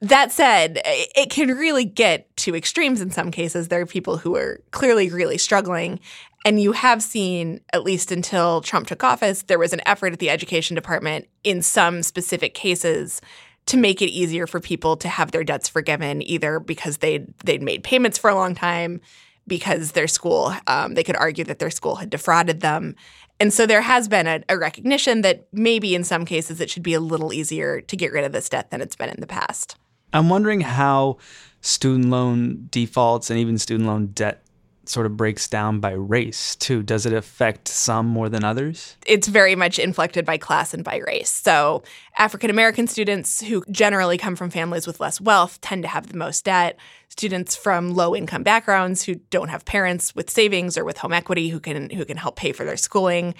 That 0.00 0.30
said, 0.30 0.80
it 0.84 1.30
can 1.30 1.48
really 1.48 1.84
get 1.84 2.34
to 2.38 2.54
extremes 2.54 3.00
in 3.00 3.10
some 3.10 3.30
cases. 3.30 3.68
There 3.68 3.80
are 3.80 3.86
people 3.86 4.18
who 4.18 4.36
are 4.36 4.60
clearly 4.70 5.10
really 5.10 5.38
struggling. 5.38 5.98
And 6.44 6.60
you 6.60 6.72
have 6.72 7.02
seen, 7.02 7.60
at 7.72 7.82
least 7.82 8.12
until 8.12 8.60
Trump 8.60 8.86
took 8.86 9.02
office, 9.02 9.42
there 9.42 9.58
was 9.58 9.72
an 9.72 9.80
effort 9.86 10.12
at 10.12 10.20
the 10.20 10.30
education 10.30 10.76
department 10.76 11.26
in 11.42 11.62
some 11.62 12.02
specific 12.02 12.54
cases 12.54 13.20
to 13.66 13.76
make 13.76 14.00
it 14.00 14.06
easier 14.06 14.46
for 14.46 14.60
people 14.60 14.96
to 14.96 15.08
have 15.08 15.30
their 15.30 15.44
debts 15.44 15.68
forgiven, 15.68 16.22
either 16.22 16.58
because 16.58 16.98
they 16.98 17.26
they'd 17.44 17.62
made 17.62 17.84
payments 17.84 18.16
for 18.16 18.30
a 18.30 18.34
long 18.34 18.54
time, 18.54 19.00
because 19.46 19.92
their 19.92 20.08
school 20.08 20.54
um, 20.66 20.94
they 20.94 21.04
could 21.04 21.16
argue 21.16 21.44
that 21.44 21.58
their 21.58 21.70
school 21.70 21.96
had 21.96 22.08
defrauded 22.08 22.60
them, 22.60 22.94
and 23.38 23.52
so 23.52 23.66
there 23.66 23.82
has 23.82 24.08
been 24.08 24.26
a, 24.26 24.42
a 24.48 24.56
recognition 24.56 25.20
that 25.20 25.46
maybe 25.52 25.94
in 25.94 26.02
some 26.02 26.24
cases 26.24 26.62
it 26.62 26.70
should 26.70 26.82
be 26.82 26.94
a 26.94 27.00
little 27.00 27.30
easier 27.30 27.82
to 27.82 27.96
get 27.96 28.10
rid 28.10 28.24
of 28.24 28.32
this 28.32 28.48
debt 28.48 28.70
than 28.70 28.80
it's 28.80 28.96
been 28.96 29.10
in 29.10 29.20
the 29.20 29.26
past. 29.26 29.76
I'm 30.12 30.28
wondering 30.28 30.60
how 30.60 31.18
student 31.60 32.10
loan 32.10 32.68
defaults 32.70 33.30
and 33.30 33.38
even 33.38 33.58
student 33.58 33.88
loan 33.88 34.08
debt 34.08 34.42
sort 34.86 35.04
of 35.04 35.16
breaks 35.16 35.48
down 35.48 35.80
by 35.80 35.90
race 35.90 36.56
too. 36.56 36.82
Does 36.82 37.04
it 37.04 37.12
affect 37.12 37.68
some 37.68 38.06
more 38.06 38.28
than 38.28 38.42
others? 38.42 38.96
It's 39.06 39.28
very 39.28 39.54
much 39.54 39.78
inflected 39.78 40.24
by 40.24 40.38
class 40.38 40.72
and 40.72 40.82
by 40.82 40.96
race. 41.06 41.30
So, 41.30 41.82
African 42.16 42.48
American 42.48 42.86
students 42.86 43.42
who 43.42 43.64
generally 43.70 44.16
come 44.16 44.34
from 44.34 44.48
families 44.48 44.86
with 44.86 44.98
less 44.98 45.20
wealth 45.20 45.60
tend 45.60 45.82
to 45.82 45.88
have 45.88 46.06
the 46.06 46.16
most 46.16 46.44
debt. 46.46 46.78
Students 47.10 47.54
from 47.54 47.94
low 47.94 48.16
income 48.16 48.42
backgrounds 48.42 49.02
who 49.02 49.16
don't 49.30 49.48
have 49.48 49.64
parents 49.66 50.14
with 50.14 50.30
savings 50.30 50.78
or 50.78 50.84
with 50.84 50.98
home 50.98 51.12
equity 51.12 51.50
who 51.50 51.60
can 51.60 51.90
who 51.90 52.04
can 52.04 52.16
help 52.16 52.36
pay 52.36 52.52
for 52.52 52.64
their 52.64 52.76
schooling 52.76 53.34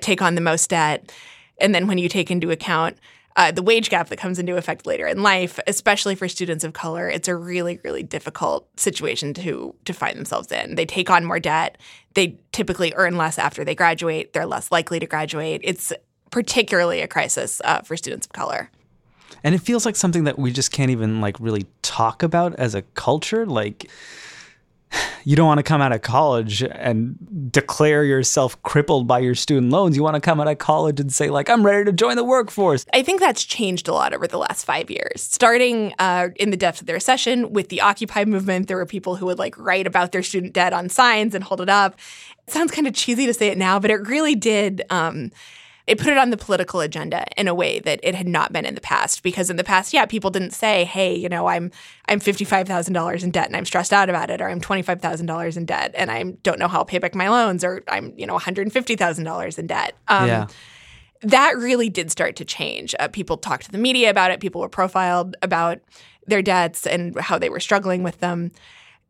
take 0.00 0.22
on 0.22 0.34
the 0.34 0.40
most 0.40 0.70
debt. 0.70 1.12
And 1.60 1.74
then 1.74 1.86
when 1.86 1.98
you 1.98 2.08
take 2.08 2.30
into 2.30 2.50
account 2.50 2.98
uh, 3.38 3.52
the 3.52 3.62
wage 3.62 3.88
gap 3.88 4.08
that 4.08 4.16
comes 4.16 4.40
into 4.40 4.56
effect 4.56 4.84
later 4.84 5.06
in 5.06 5.22
life, 5.22 5.60
especially 5.68 6.16
for 6.16 6.28
students 6.28 6.64
of 6.64 6.72
color, 6.72 7.08
it's 7.08 7.28
a 7.28 7.36
really, 7.36 7.78
really 7.84 8.02
difficult 8.02 8.68
situation 8.78 9.32
to 9.32 9.74
to 9.84 9.92
find 9.92 10.18
themselves 10.18 10.50
in. 10.50 10.74
They 10.74 10.84
take 10.84 11.08
on 11.08 11.24
more 11.24 11.38
debt. 11.38 11.78
They 12.14 12.36
typically 12.50 12.92
earn 12.96 13.16
less 13.16 13.38
after 13.38 13.64
they 13.64 13.76
graduate. 13.76 14.32
They're 14.32 14.44
less 14.44 14.72
likely 14.72 14.98
to 14.98 15.06
graduate. 15.06 15.60
It's 15.62 15.92
particularly 16.32 17.00
a 17.00 17.06
crisis 17.06 17.62
uh, 17.64 17.82
for 17.82 17.96
students 17.96 18.26
of 18.26 18.32
color. 18.32 18.70
And 19.44 19.54
it 19.54 19.58
feels 19.58 19.86
like 19.86 19.94
something 19.94 20.24
that 20.24 20.36
we 20.36 20.50
just 20.50 20.72
can't 20.72 20.90
even 20.90 21.20
like 21.20 21.38
really 21.38 21.66
talk 21.82 22.24
about 22.24 22.56
as 22.56 22.74
a 22.74 22.82
culture. 22.82 23.46
Like 23.46 23.88
you 25.24 25.36
don't 25.36 25.46
want 25.46 25.58
to 25.58 25.62
come 25.62 25.80
out 25.80 25.92
of 25.92 26.02
college 26.02 26.62
and 26.62 27.16
declare 27.52 28.04
yourself 28.04 28.60
crippled 28.62 29.06
by 29.06 29.18
your 29.18 29.34
student 29.34 29.70
loans. 29.70 29.96
You 29.96 30.02
want 30.02 30.14
to 30.14 30.20
come 30.20 30.40
out 30.40 30.48
of 30.48 30.58
college 30.58 31.00
and 31.00 31.12
say, 31.12 31.30
like, 31.30 31.50
I'm 31.50 31.64
ready 31.64 31.84
to 31.84 31.92
join 31.92 32.16
the 32.16 32.24
workforce. 32.24 32.86
I 32.92 33.02
think 33.02 33.20
that's 33.20 33.44
changed 33.44 33.88
a 33.88 33.92
lot 33.92 34.14
over 34.14 34.26
the 34.26 34.38
last 34.38 34.64
five 34.64 34.90
years. 34.90 35.22
Starting 35.22 35.92
uh, 35.98 36.28
in 36.36 36.50
the 36.50 36.56
depths 36.56 36.80
of 36.80 36.86
the 36.86 36.94
recession 36.94 37.52
with 37.52 37.68
the 37.68 37.80
Occupy 37.80 38.24
movement, 38.24 38.68
there 38.68 38.76
were 38.76 38.86
people 38.86 39.16
who 39.16 39.26
would 39.26 39.38
like 39.38 39.56
write 39.58 39.86
about 39.86 40.12
their 40.12 40.22
student 40.22 40.52
debt 40.52 40.72
on 40.72 40.88
signs 40.88 41.34
and 41.34 41.44
hold 41.44 41.60
it 41.60 41.68
up. 41.68 41.98
It 42.46 42.52
sounds 42.52 42.70
kind 42.70 42.86
of 42.86 42.94
cheesy 42.94 43.26
to 43.26 43.34
say 43.34 43.48
it 43.48 43.58
now, 43.58 43.78
but 43.78 43.90
it 43.90 44.06
really 44.06 44.34
did. 44.34 44.82
Um, 44.90 45.30
it 45.88 45.98
put 45.98 46.08
it 46.08 46.18
on 46.18 46.28
the 46.28 46.36
political 46.36 46.80
agenda 46.80 47.24
in 47.38 47.48
a 47.48 47.54
way 47.54 47.80
that 47.80 47.98
it 48.02 48.14
had 48.14 48.28
not 48.28 48.52
been 48.52 48.66
in 48.66 48.74
the 48.74 48.80
past. 48.80 49.22
Because 49.22 49.48
in 49.48 49.56
the 49.56 49.64
past, 49.64 49.94
yeah, 49.94 50.04
people 50.04 50.30
didn't 50.30 50.50
say, 50.50 50.84
"Hey, 50.84 51.16
you 51.16 51.30
know, 51.30 51.46
I'm 51.46 51.70
I'm 52.08 52.20
fifty 52.20 52.44
five 52.44 52.68
thousand 52.68 52.92
dollars 52.92 53.24
in 53.24 53.30
debt 53.30 53.46
and 53.46 53.56
I'm 53.56 53.64
stressed 53.64 53.92
out 53.92 54.10
about 54.10 54.28
it," 54.28 54.42
or 54.42 54.48
"I'm 54.50 54.60
twenty 54.60 54.82
five 54.82 55.00
thousand 55.00 55.26
dollars 55.26 55.56
in 55.56 55.64
debt 55.64 55.92
and 55.94 56.10
I 56.10 56.22
don't 56.42 56.58
know 56.58 56.68
how 56.68 56.78
I'll 56.78 56.84
pay 56.84 56.98
back 56.98 57.14
my 57.14 57.30
loans," 57.30 57.64
or 57.64 57.82
"I'm 57.88 58.12
you 58.18 58.26
know 58.26 58.34
one 58.34 58.42
hundred 58.42 58.70
fifty 58.70 58.96
thousand 58.96 59.24
dollars 59.24 59.58
in 59.58 59.66
debt." 59.66 59.94
Um, 60.08 60.28
yeah. 60.28 60.46
That 61.22 61.56
really 61.56 61.88
did 61.88 62.12
start 62.12 62.36
to 62.36 62.44
change. 62.44 62.94
Uh, 63.00 63.08
people 63.08 63.38
talked 63.38 63.64
to 63.64 63.72
the 63.72 63.78
media 63.78 64.10
about 64.10 64.30
it. 64.30 64.40
People 64.40 64.60
were 64.60 64.68
profiled 64.68 65.36
about 65.42 65.80
their 66.26 66.42
debts 66.42 66.86
and 66.86 67.18
how 67.18 67.38
they 67.38 67.48
were 67.48 67.60
struggling 67.60 68.02
with 68.02 68.20
them. 68.20 68.52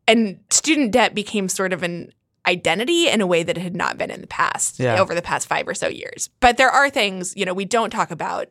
And 0.07 0.39
student 0.49 0.91
debt 0.91 1.13
became 1.13 1.49
sort 1.49 1.71
of 1.71 1.83
an 1.83 2.11
identity 2.49 3.07
in 3.07 3.21
a 3.21 3.27
way 3.27 3.43
that 3.43 3.57
it 3.57 3.61
had 3.61 3.75
not 3.75 3.97
been 3.97 4.11
in 4.11 4.21
the 4.21 4.27
past 4.27 4.79
yeah. 4.79 4.99
over 4.99 5.13
the 5.15 5.21
past 5.21 5.47
five 5.47 5.67
or 5.67 5.73
so 5.73 5.87
years. 5.87 6.29
But 6.39 6.57
there 6.57 6.69
are 6.69 6.89
things, 6.89 7.33
you 7.35 7.45
know, 7.45 7.53
we 7.53 7.65
don't 7.65 7.91
talk 7.91 8.11
about 8.11 8.49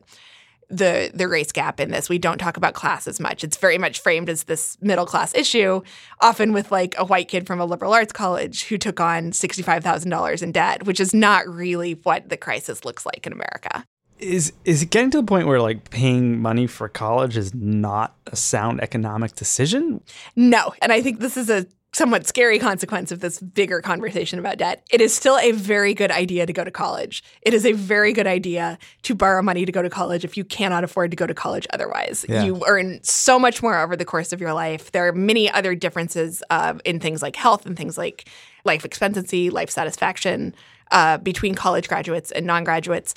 the 0.69 1.11
the 1.13 1.27
race 1.27 1.51
gap 1.51 1.79
in 1.79 1.91
this. 1.91 2.09
We 2.09 2.19
don't 2.19 2.37
talk 2.37 2.55
about 2.55 2.73
class 2.73 3.07
as 3.07 3.19
much. 3.19 3.43
It's 3.43 3.57
very 3.57 3.77
much 3.77 3.99
framed 3.99 4.29
as 4.29 4.43
this 4.43 4.77
middle 4.81 5.05
class 5.05 5.33
issue, 5.33 5.81
often 6.21 6.53
with 6.53 6.71
like 6.71 6.95
a 6.97 7.05
white 7.05 7.27
kid 7.27 7.47
from 7.47 7.59
a 7.59 7.65
liberal 7.65 7.93
arts 7.93 8.13
college 8.13 8.65
who 8.65 8.77
took 8.77 8.99
on 8.99 9.31
sixty 9.31 9.63
five 9.63 9.83
thousand 9.83 10.11
dollars 10.11 10.41
in 10.41 10.51
debt, 10.51 10.85
which 10.85 10.99
is 10.99 11.13
not 11.13 11.47
really 11.47 11.93
what 12.03 12.29
the 12.29 12.37
crisis 12.37 12.85
looks 12.85 13.05
like 13.05 13.25
in 13.25 13.33
America. 13.33 13.83
Is 14.19 14.53
is 14.65 14.83
it 14.83 14.89
getting 14.91 15.09
to 15.11 15.17
the 15.17 15.23
point 15.23 15.47
where 15.47 15.61
like 15.61 15.89
paying 15.89 16.39
money 16.39 16.67
for 16.67 16.87
college 16.87 17.35
is 17.35 17.53
not 17.55 18.15
a 18.27 18.35
sound 18.35 18.81
economic 18.81 19.33
decision? 19.33 20.01
No, 20.35 20.73
and 20.81 20.91
I 20.91 21.01
think 21.01 21.19
this 21.19 21.37
is 21.37 21.49
a 21.49 21.65
somewhat 21.91 22.27
scary 22.27 22.59
consequence 22.59 23.11
of 23.11 23.19
this 23.19 23.39
bigger 23.39 23.81
conversation 23.81 24.37
about 24.37 24.57
debt. 24.57 24.85
It 24.91 25.01
is 25.01 25.13
still 25.13 25.37
a 25.39 25.51
very 25.51 25.93
good 25.93 26.11
idea 26.11 26.45
to 26.45 26.53
go 26.53 26.63
to 26.63 26.69
college. 26.69 27.23
It 27.41 27.53
is 27.53 27.65
a 27.65 27.71
very 27.71 28.13
good 28.13 28.27
idea 28.27 28.77
to 29.03 29.15
borrow 29.15 29.41
money 29.41 29.65
to 29.65 29.71
go 29.71 29.81
to 29.81 29.89
college 29.89 30.23
if 30.23 30.37
you 30.37 30.45
cannot 30.45 30.83
afford 30.83 31.09
to 31.11 31.17
go 31.17 31.25
to 31.25 31.33
college 31.33 31.65
otherwise. 31.73 32.25
Yeah. 32.29 32.43
You 32.43 32.61
earn 32.67 32.99
so 33.03 33.39
much 33.39 33.63
more 33.63 33.79
over 33.79 33.95
the 33.95 34.05
course 34.05 34.31
of 34.31 34.39
your 34.39 34.53
life. 34.53 34.91
There 34.91 35.07
are 35.07 35.13
many 35.13 35.49
other 35.49 35.73
differences 35.73 36.43
uh, 36.51 36.75
in 36.85 36.99
things 36.99 37.21
like 37.23 37.35
health 37.35 37.65
and 37.65 37.75
things 37.75 37.97
like 37.97 38.29
life 38.65 38.85
expectancy, 38.85 39.49
life 39.49 39.71
satisfaction 39.71 40.53
uh, 40.91 41.17
between 41.17 41.55
college 41.55 41.87
graduates 41.87 42.31
and 42.31 42.45
non 42.45 42.63
graduates. 42.63 43.15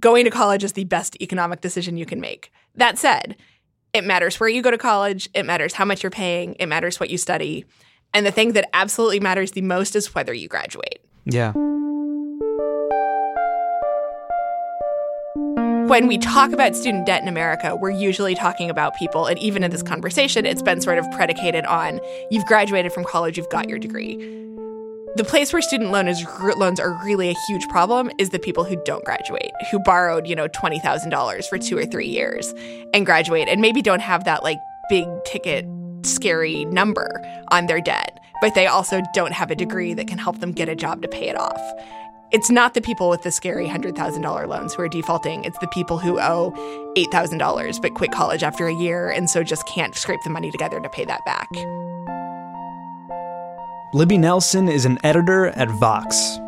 Going 0.00 0.24
to 0.24 0.30
college 0.30 0.64
is 0.64 0.72
the 0.72 0.84
best 0.84 1.16
economic 1.20 1.60
decision 1.60 1.96
you 1.96 2.06
can 2.06 2.20
make. 2.20 2.50
That 2.74 2.98
said, 2.98 3.36
it 3.92 4.04
matters 4.04 4.38
where 4.38 4.48
you 4.48 4.60
go 4.60 4.70
to 4.70 4.78
college, 4.78 5.28
it 5.32 5.44
matters 5.44 5.72
how 5.72 5.84
much 5.84 6.02
you're 6.02 6.10
paying, 6.10 6.54
it 6.54 6.66
matters 6.66 7.00
what 7.00 7.08
you 7.08 7.16
study. 7.16 7.64
And 8.16 8.24
the 8.24 8.30
thing 8.30 8.54
that 8.54 8.70
absolutely 8.72 9.20
matters 9.20 9.50
the 9.50 9.60
most 9.60 9.94
is 9.94 10.14
whether 10.14 10.32
you 10.32 10.48
graduate. 10.48 11.00
Yeah. 11.26 11.52
When 15.86 16.06
we 16.06 16.16
talk 16.16 16.52
about 16.52 16.74
student 16.74 17.04
debt 17.04 17.20
in 17.20 17.28
America, 17.28 17.76
we're 17.76 17.90
usually 17.90 18.34
talking 18.34 18.70
about 18.70 18.96
people, 18.96 19.26
and 19.26 19.38
even 19.38 19.62
in 19.62 19.70
this 19.70 19.82
conversation, 19.82 20.46
it's 20.46 20.62
been 20.62 20.80
sort 20.80 20.96
of 20.96 21.04
predicated 21.10 21.66
on 21.66 22.00
you've 22.30 22.46
graduated 22.46 22.90
from 22.90 23.04
college, 23.04 23.36
you've 23.36 23.50
got 23.50 23.68
your 23.68 23.78
degree. 23.78 24.16
The 25.16 25.24
place 25.24 25.52
where 25.52 25.60
student 25.60 25.90
loan 25.90 26.08
is, 26.08 26.24
loans 26.56 26.80
are 26.80 26.98
really 27.04 27.28
a 27.28 27.36
huge 27.46 27.68
problem 27.68 28.10
is 28.18 28.30
the 28.30 28.38
people 28.38 28.64
who 28.64 28.82
don't 28.86 29.04
graduate, 29.04 29.52
who 29.70 29.78
borrowed, 29.80 30.26
you 30.26 30.34
know, 30.34 30.48
$20,000 30.48 31.48
for 31.50 31.58
two 31.58 31.76
or 31.76 31.84
three 31.84 32.08
years 32.08 32.54
and 32.94 33.04
graduate 33.04 33.46
and 33.46 33.60
maybe 33.60 33.82
don't 33.82 34.00
have 34.00 34.24
that 34.24 34.42
like 34.42 34.56
big 34.88 35.06
ticket 35.26 35.66
scary 36.06 36.64
number 36.66 37.22
on 37.48 37.66
their 37.66 37.80
debt, 37.80 38.20
but 38.40 38.54
they 38.54 38.66
also 38.66 39.02
don't 39.12 39.32
have 39.32 39.50
a 39.50 39.54
degree 39.54 39.94
that 39.94 40.06
can 40.06 40.18
help 40.18 40.40
them 40.40 40.52
get 40.52 40.68
a 40.68 40.76
job 40.76 41.02
to 41.02 41.08
pay 41.08 41.28
it 41.28 41.36
off. 41.36 41.60
It's 42.32 42.50
not 42.50 42.74
the 42.74 42.80
people 42.80 43.08
with 43.08 43.22
the 43.22 43.30
scary 43.30 43.68
$100,000 43.68 44.48
loans 44.48 44.74
who 44.74 44.82
are 44.82 44.88
defaulting. 44.88 45.44
It's 45.44 45.58
the 45.58 45.68
people 45.68 45.98
who 45.98 46.18
owe 46.18 46.50
$8,000 46.96 47.80
but 47.80 47.94
quit 47.94 48.10
college 48.10 48.42
after 48.42 48.66
a 48.66 48.74
year 48.74 49.10
and 49.10 49.30
so 49.30 49.44
just 49.44 49.66
can't 49.68 49.94
scrape 49.94 50.20
the 50.24 50.30
money 50.30 50.50
together 50.50 50.80
to 50.80 50.88
pay 50.88 51.04
that 51.04 51.24
back. 51.24 51.48
Libby 53.94 54.18
Nelson 54.18 54.68
is 54.68 54.84
an 54.84 54.98
editor 55.04 55.46
at 55.46 55.70
Vox. 55.70 56.38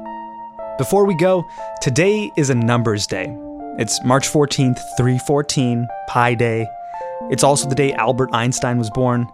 Before 0.79 1.05
we 1.05 1.15
go, 1.15 1.49
today 1.81 2.31
is 2.37 2.51
a 2.51 2.55
numbers 2.55 3.07
day. 3.07 3.27
It's 3.79 4.03
March 4.05 4.29
14th, 4.29 4.81
314, 4.97 5.87
Pi 6.09 6.35
Day. 6.35 6.67
It's 7.31 7.45
also 7.45 7.69
the 7.69 7.75
day 7.75 7.93
Albert 7.95 8.31
Einstein 8.33 8.79
was 8.79 8.91
born. 8.91 9.27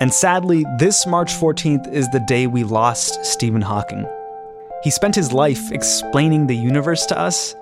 And 0.00 0.12
sadly, 0.12 0.64
this 0.78 1.06
March 1.06 1.32
14th 1.32 1.92
is 1.92 2.08
the 2.10 2.20
day 2.20 2.46
we 2.46 2.64
lost 2.64 3.24
Stephen 3.24 3.62
Hawking. 3.62 4.06
He 4.82 4.90
spent 4.90 5.14
his 5.14 5.32
life 5.32 5.70
explaining 5.72 6.46
the 6.46 6.56
universe 6.56 7.04
to 7.06 7.18
us, 7.18 7.54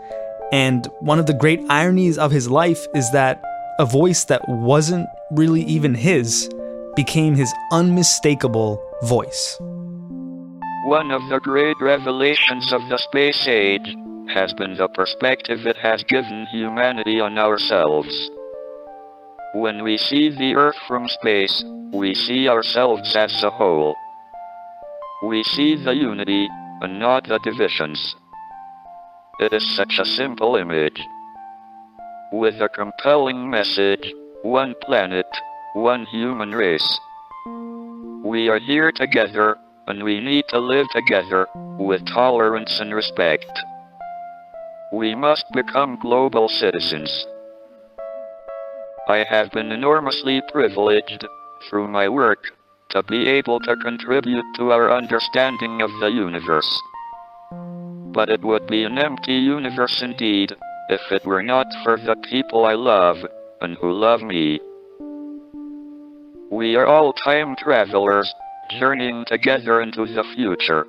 and 0.53 0.87
one 1.01 1.19
of 1.19 1.27
the 1.27 1.35
great 1.35 1.61
ironies 1.69 2.17
of 2.17 2.31
his 2.31 2.49
life 2.49 2.87
is 2.95 3.11
that 3.11 3.43
a 3.79 3.85
voice 3.85 4.25
that 4.27 4.49
wasn't 4.49 5.09
really 5.33 5.63
even 5.63 5.95
his 5.95 6.49
became 6.97 7.35
his 7.35 7.53
unmistakable 7.73 8.83
voice. 9.03 9.57
One 10.85 11.11
of 11.11 11.23
the 11.29 11.41
great 11.43 11.77
revelations 11.81 12.73
of 12.73 12.81
the 12.89 12.99
space 12.99 13.47
age 13.47 13.95
has 14.33 14.53
been 14.55 14.77
the 14.77 14.89
perspective 14.89 15.67
it 15.67 15.77
has 15.77 16.03
given 16.05 16.47
humanity 16.53 17.21
on 17.21 17.37
ourselves. 17.37 18.31
When 19.55 19.83
we 19.83 19.97
see 19.97 20.29
the 20.29 20.55
Earth 20.55 20.77
from 20.87 21.09
space, 21.09 21.65
we 21.91 22.15
see 22.15 22.49
ourselves 22.49 23.17
as 23.17 23.43
a 23.43 23.51
whole. 23.51 23.97
We 25.23 25.43
see 25.43 25.75
the 25.75 25.95
unity, 25.95 26.49
and 26.83 27.01
not 27.01 27.27
the 27.27 27.39
divisions. 27.39 28.15
It 29.41 29.55
is 29.55 29.75
such 29.75 29.99
a 29.99 30.05
simple 30.05 30.57
image. 30.57 31.01
With 32.31 32.61
a 32.61 32.69
compelling 32.69 33.49
message 33.49 34.13
one 34.43 34.75
planet, 34.83 35.27
one 35.73 36.05
human 36.07 36.53
race. 36.53 37.01
We 38.23 38.51
are 38.51 38.61
here 38.61 38.93
together, 38.93 39.57
and 39.87 40.05
we 40.05 40.21
need 40.21 40.45
to 40.51 40.59
live 40.59 40.87
together 40.93 41.49
with 41.79 42.07
tolerance 42.07 42.81
and 42.81 42.95
respect. 42.95 43.51
We 44.93 45.15
must 45.15 45.47
become 45.55 45.99
global 46.01 46.49
citizens. 46.49 47.27
I 49.09 49.25
have 49.25 49.51
been 49.53 49.73
enormously 49.73 50.43
privileged, 50.53 51.27
through 51.69 51.89
my 51.89 52.11
work, 52.11 52.53
to 52.91 53.03
be 53.03 53.27
able 53.27 53.59
to 53.61 53.75
contribute 53.77 54.45
to 54.57 54.71
our 54.71 54.93
understanding 54.93 55.81
of 55.81 55.91
the 55.99 56.09
universe. 56.09 56.83
But 58.13 58.29
it 58.29 58.43
would 58.43 58.67
be 58.67 58.85
an 58.85 58.99
empty 58.99 59.33
universe 59.33 60.03
indeed, 60.03 60.55
if 60.91 61.01
it 61.11 61.25
were 61.25 61.43
not 61.43 61.67
for 61.83 61.97
the 61.97 62.17
people 62.29 62.67
I 62.67 62.75
love, 62.75 63.17
and 63.63 63.79
who 63.79 63.93
love 63.93 64.21
me. 64.21 64.61
We 66.51 66.77
are 66.77 66.87
all 66.87 67.15
time 67.15 67.57
travelers, 67.57 68.31
journeying 68.79 69.25
together 69.27 69.81
into 69.81 70.05
the 70.05 70.25
future. 70.35 70.87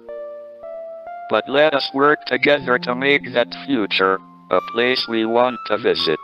But 1.30 1.48
let 1.48 1.74
us 1.74 1.90
work 1.94 2.26
together 2.26 2.80
to 2.80 2.96
make 2.96 3.32
that 3.34 3.56
future 3.66 4.20
a 4.52 4.60
place 4.74 5.08
we 5.08 5.26
want 5.26 5.58
to 5.68 5.78
visit. 5.78 6.20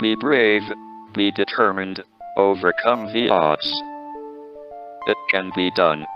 Be 0.00 0.14
brave, 0.14 0.62
be 1.14 1.30
determined, 1.30 2.02
overcome 2.36 3.12
the 3.12 3.28
odds. 3.28 3.66
It 5.06 5.16
can 5.30 5.50
be 5.54 5.70
done. 5.72 6.06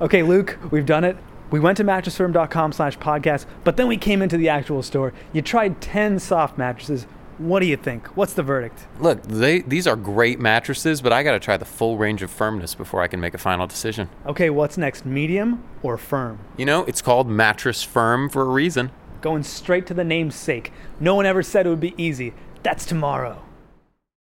Okay, 0.00 0.22
Luke, 0.22 0.56
we've 0.70 0.86
done 0.86 1.02
it. 1.02 1.16
We 1.50 1.60
went 1.60 1.76
to 1.78 1.84
mattressfirm.com 1.84 2.72
slash 2.72 2.98
podcast, 2.98 3.46
but 3.64 3.76
then 3.76 3.88
we 3.88 3.96
came 3.96 4.20
into 4.20 4.36
the 4.36 4.48
actual 4.48 4.82
store. 4.82 5.12
You 5.32 5.42
tried 5.42 5.80
10 5.80 6.18
soft 6.18 6.58
mattresses. 6.58 7.06
What 7.38 7.60
do 7.60 7.66
you 7.66 7.76
think? 7.76 8.08
What's 8.16 8.34
the 8.34 8.42
verdict? 8.42 8.86
Look, 8.98 9.22
they, 9.22 9.60
these 9.60 9.86
are 9.86 9.96
great 9.96 10.40
mattresses, 10.40 11.00
but 11.00 11.12
I 11.12 11.22
got 11.22 11.32
to 11.32 11.38
try 11.38 11.56
the 11.56 11.64
full 11.64 11.96
range 11.96 12.20
of 12.22 12.30
firmness 12.30 12.74
before 12.74 13.00
I 13.00 13.06
can 13.06 13.20
make 13.20 13.32
a 13.32 13.38
final 13.38 13.66
decision. 13.66 14.10
Okay, 14.26 14.50
what's 14.50 14.76
next, 14.76 15.06
medium 15.06 15.62
or 15.82 15.96
firm? 15.96 16.40
You 16.56 16.66
know, 16.66 16.84
it's 16.84 17.00
called 17.00 17.28
Mattress 17.28 17.82
Firm 17.82 18.28
for 18.28 18.42
a 18.42 18.48
reason. 18.48 18.90
Going 19.20 19.44
straight 19.44 19.86
to 19.86 19.94
the 19.94 20.04
namesake. 20.04 20.72
No 21.00 21.14
one 21.14 21.26
ever 21.26 21.42
said 21.42 21.66
it 21.66 21.70
would 21.70 21.80
be 21.80 21.94
easy. 21.96 22.34
That's 22.62 22.84
tomorrow. 22.84 23.42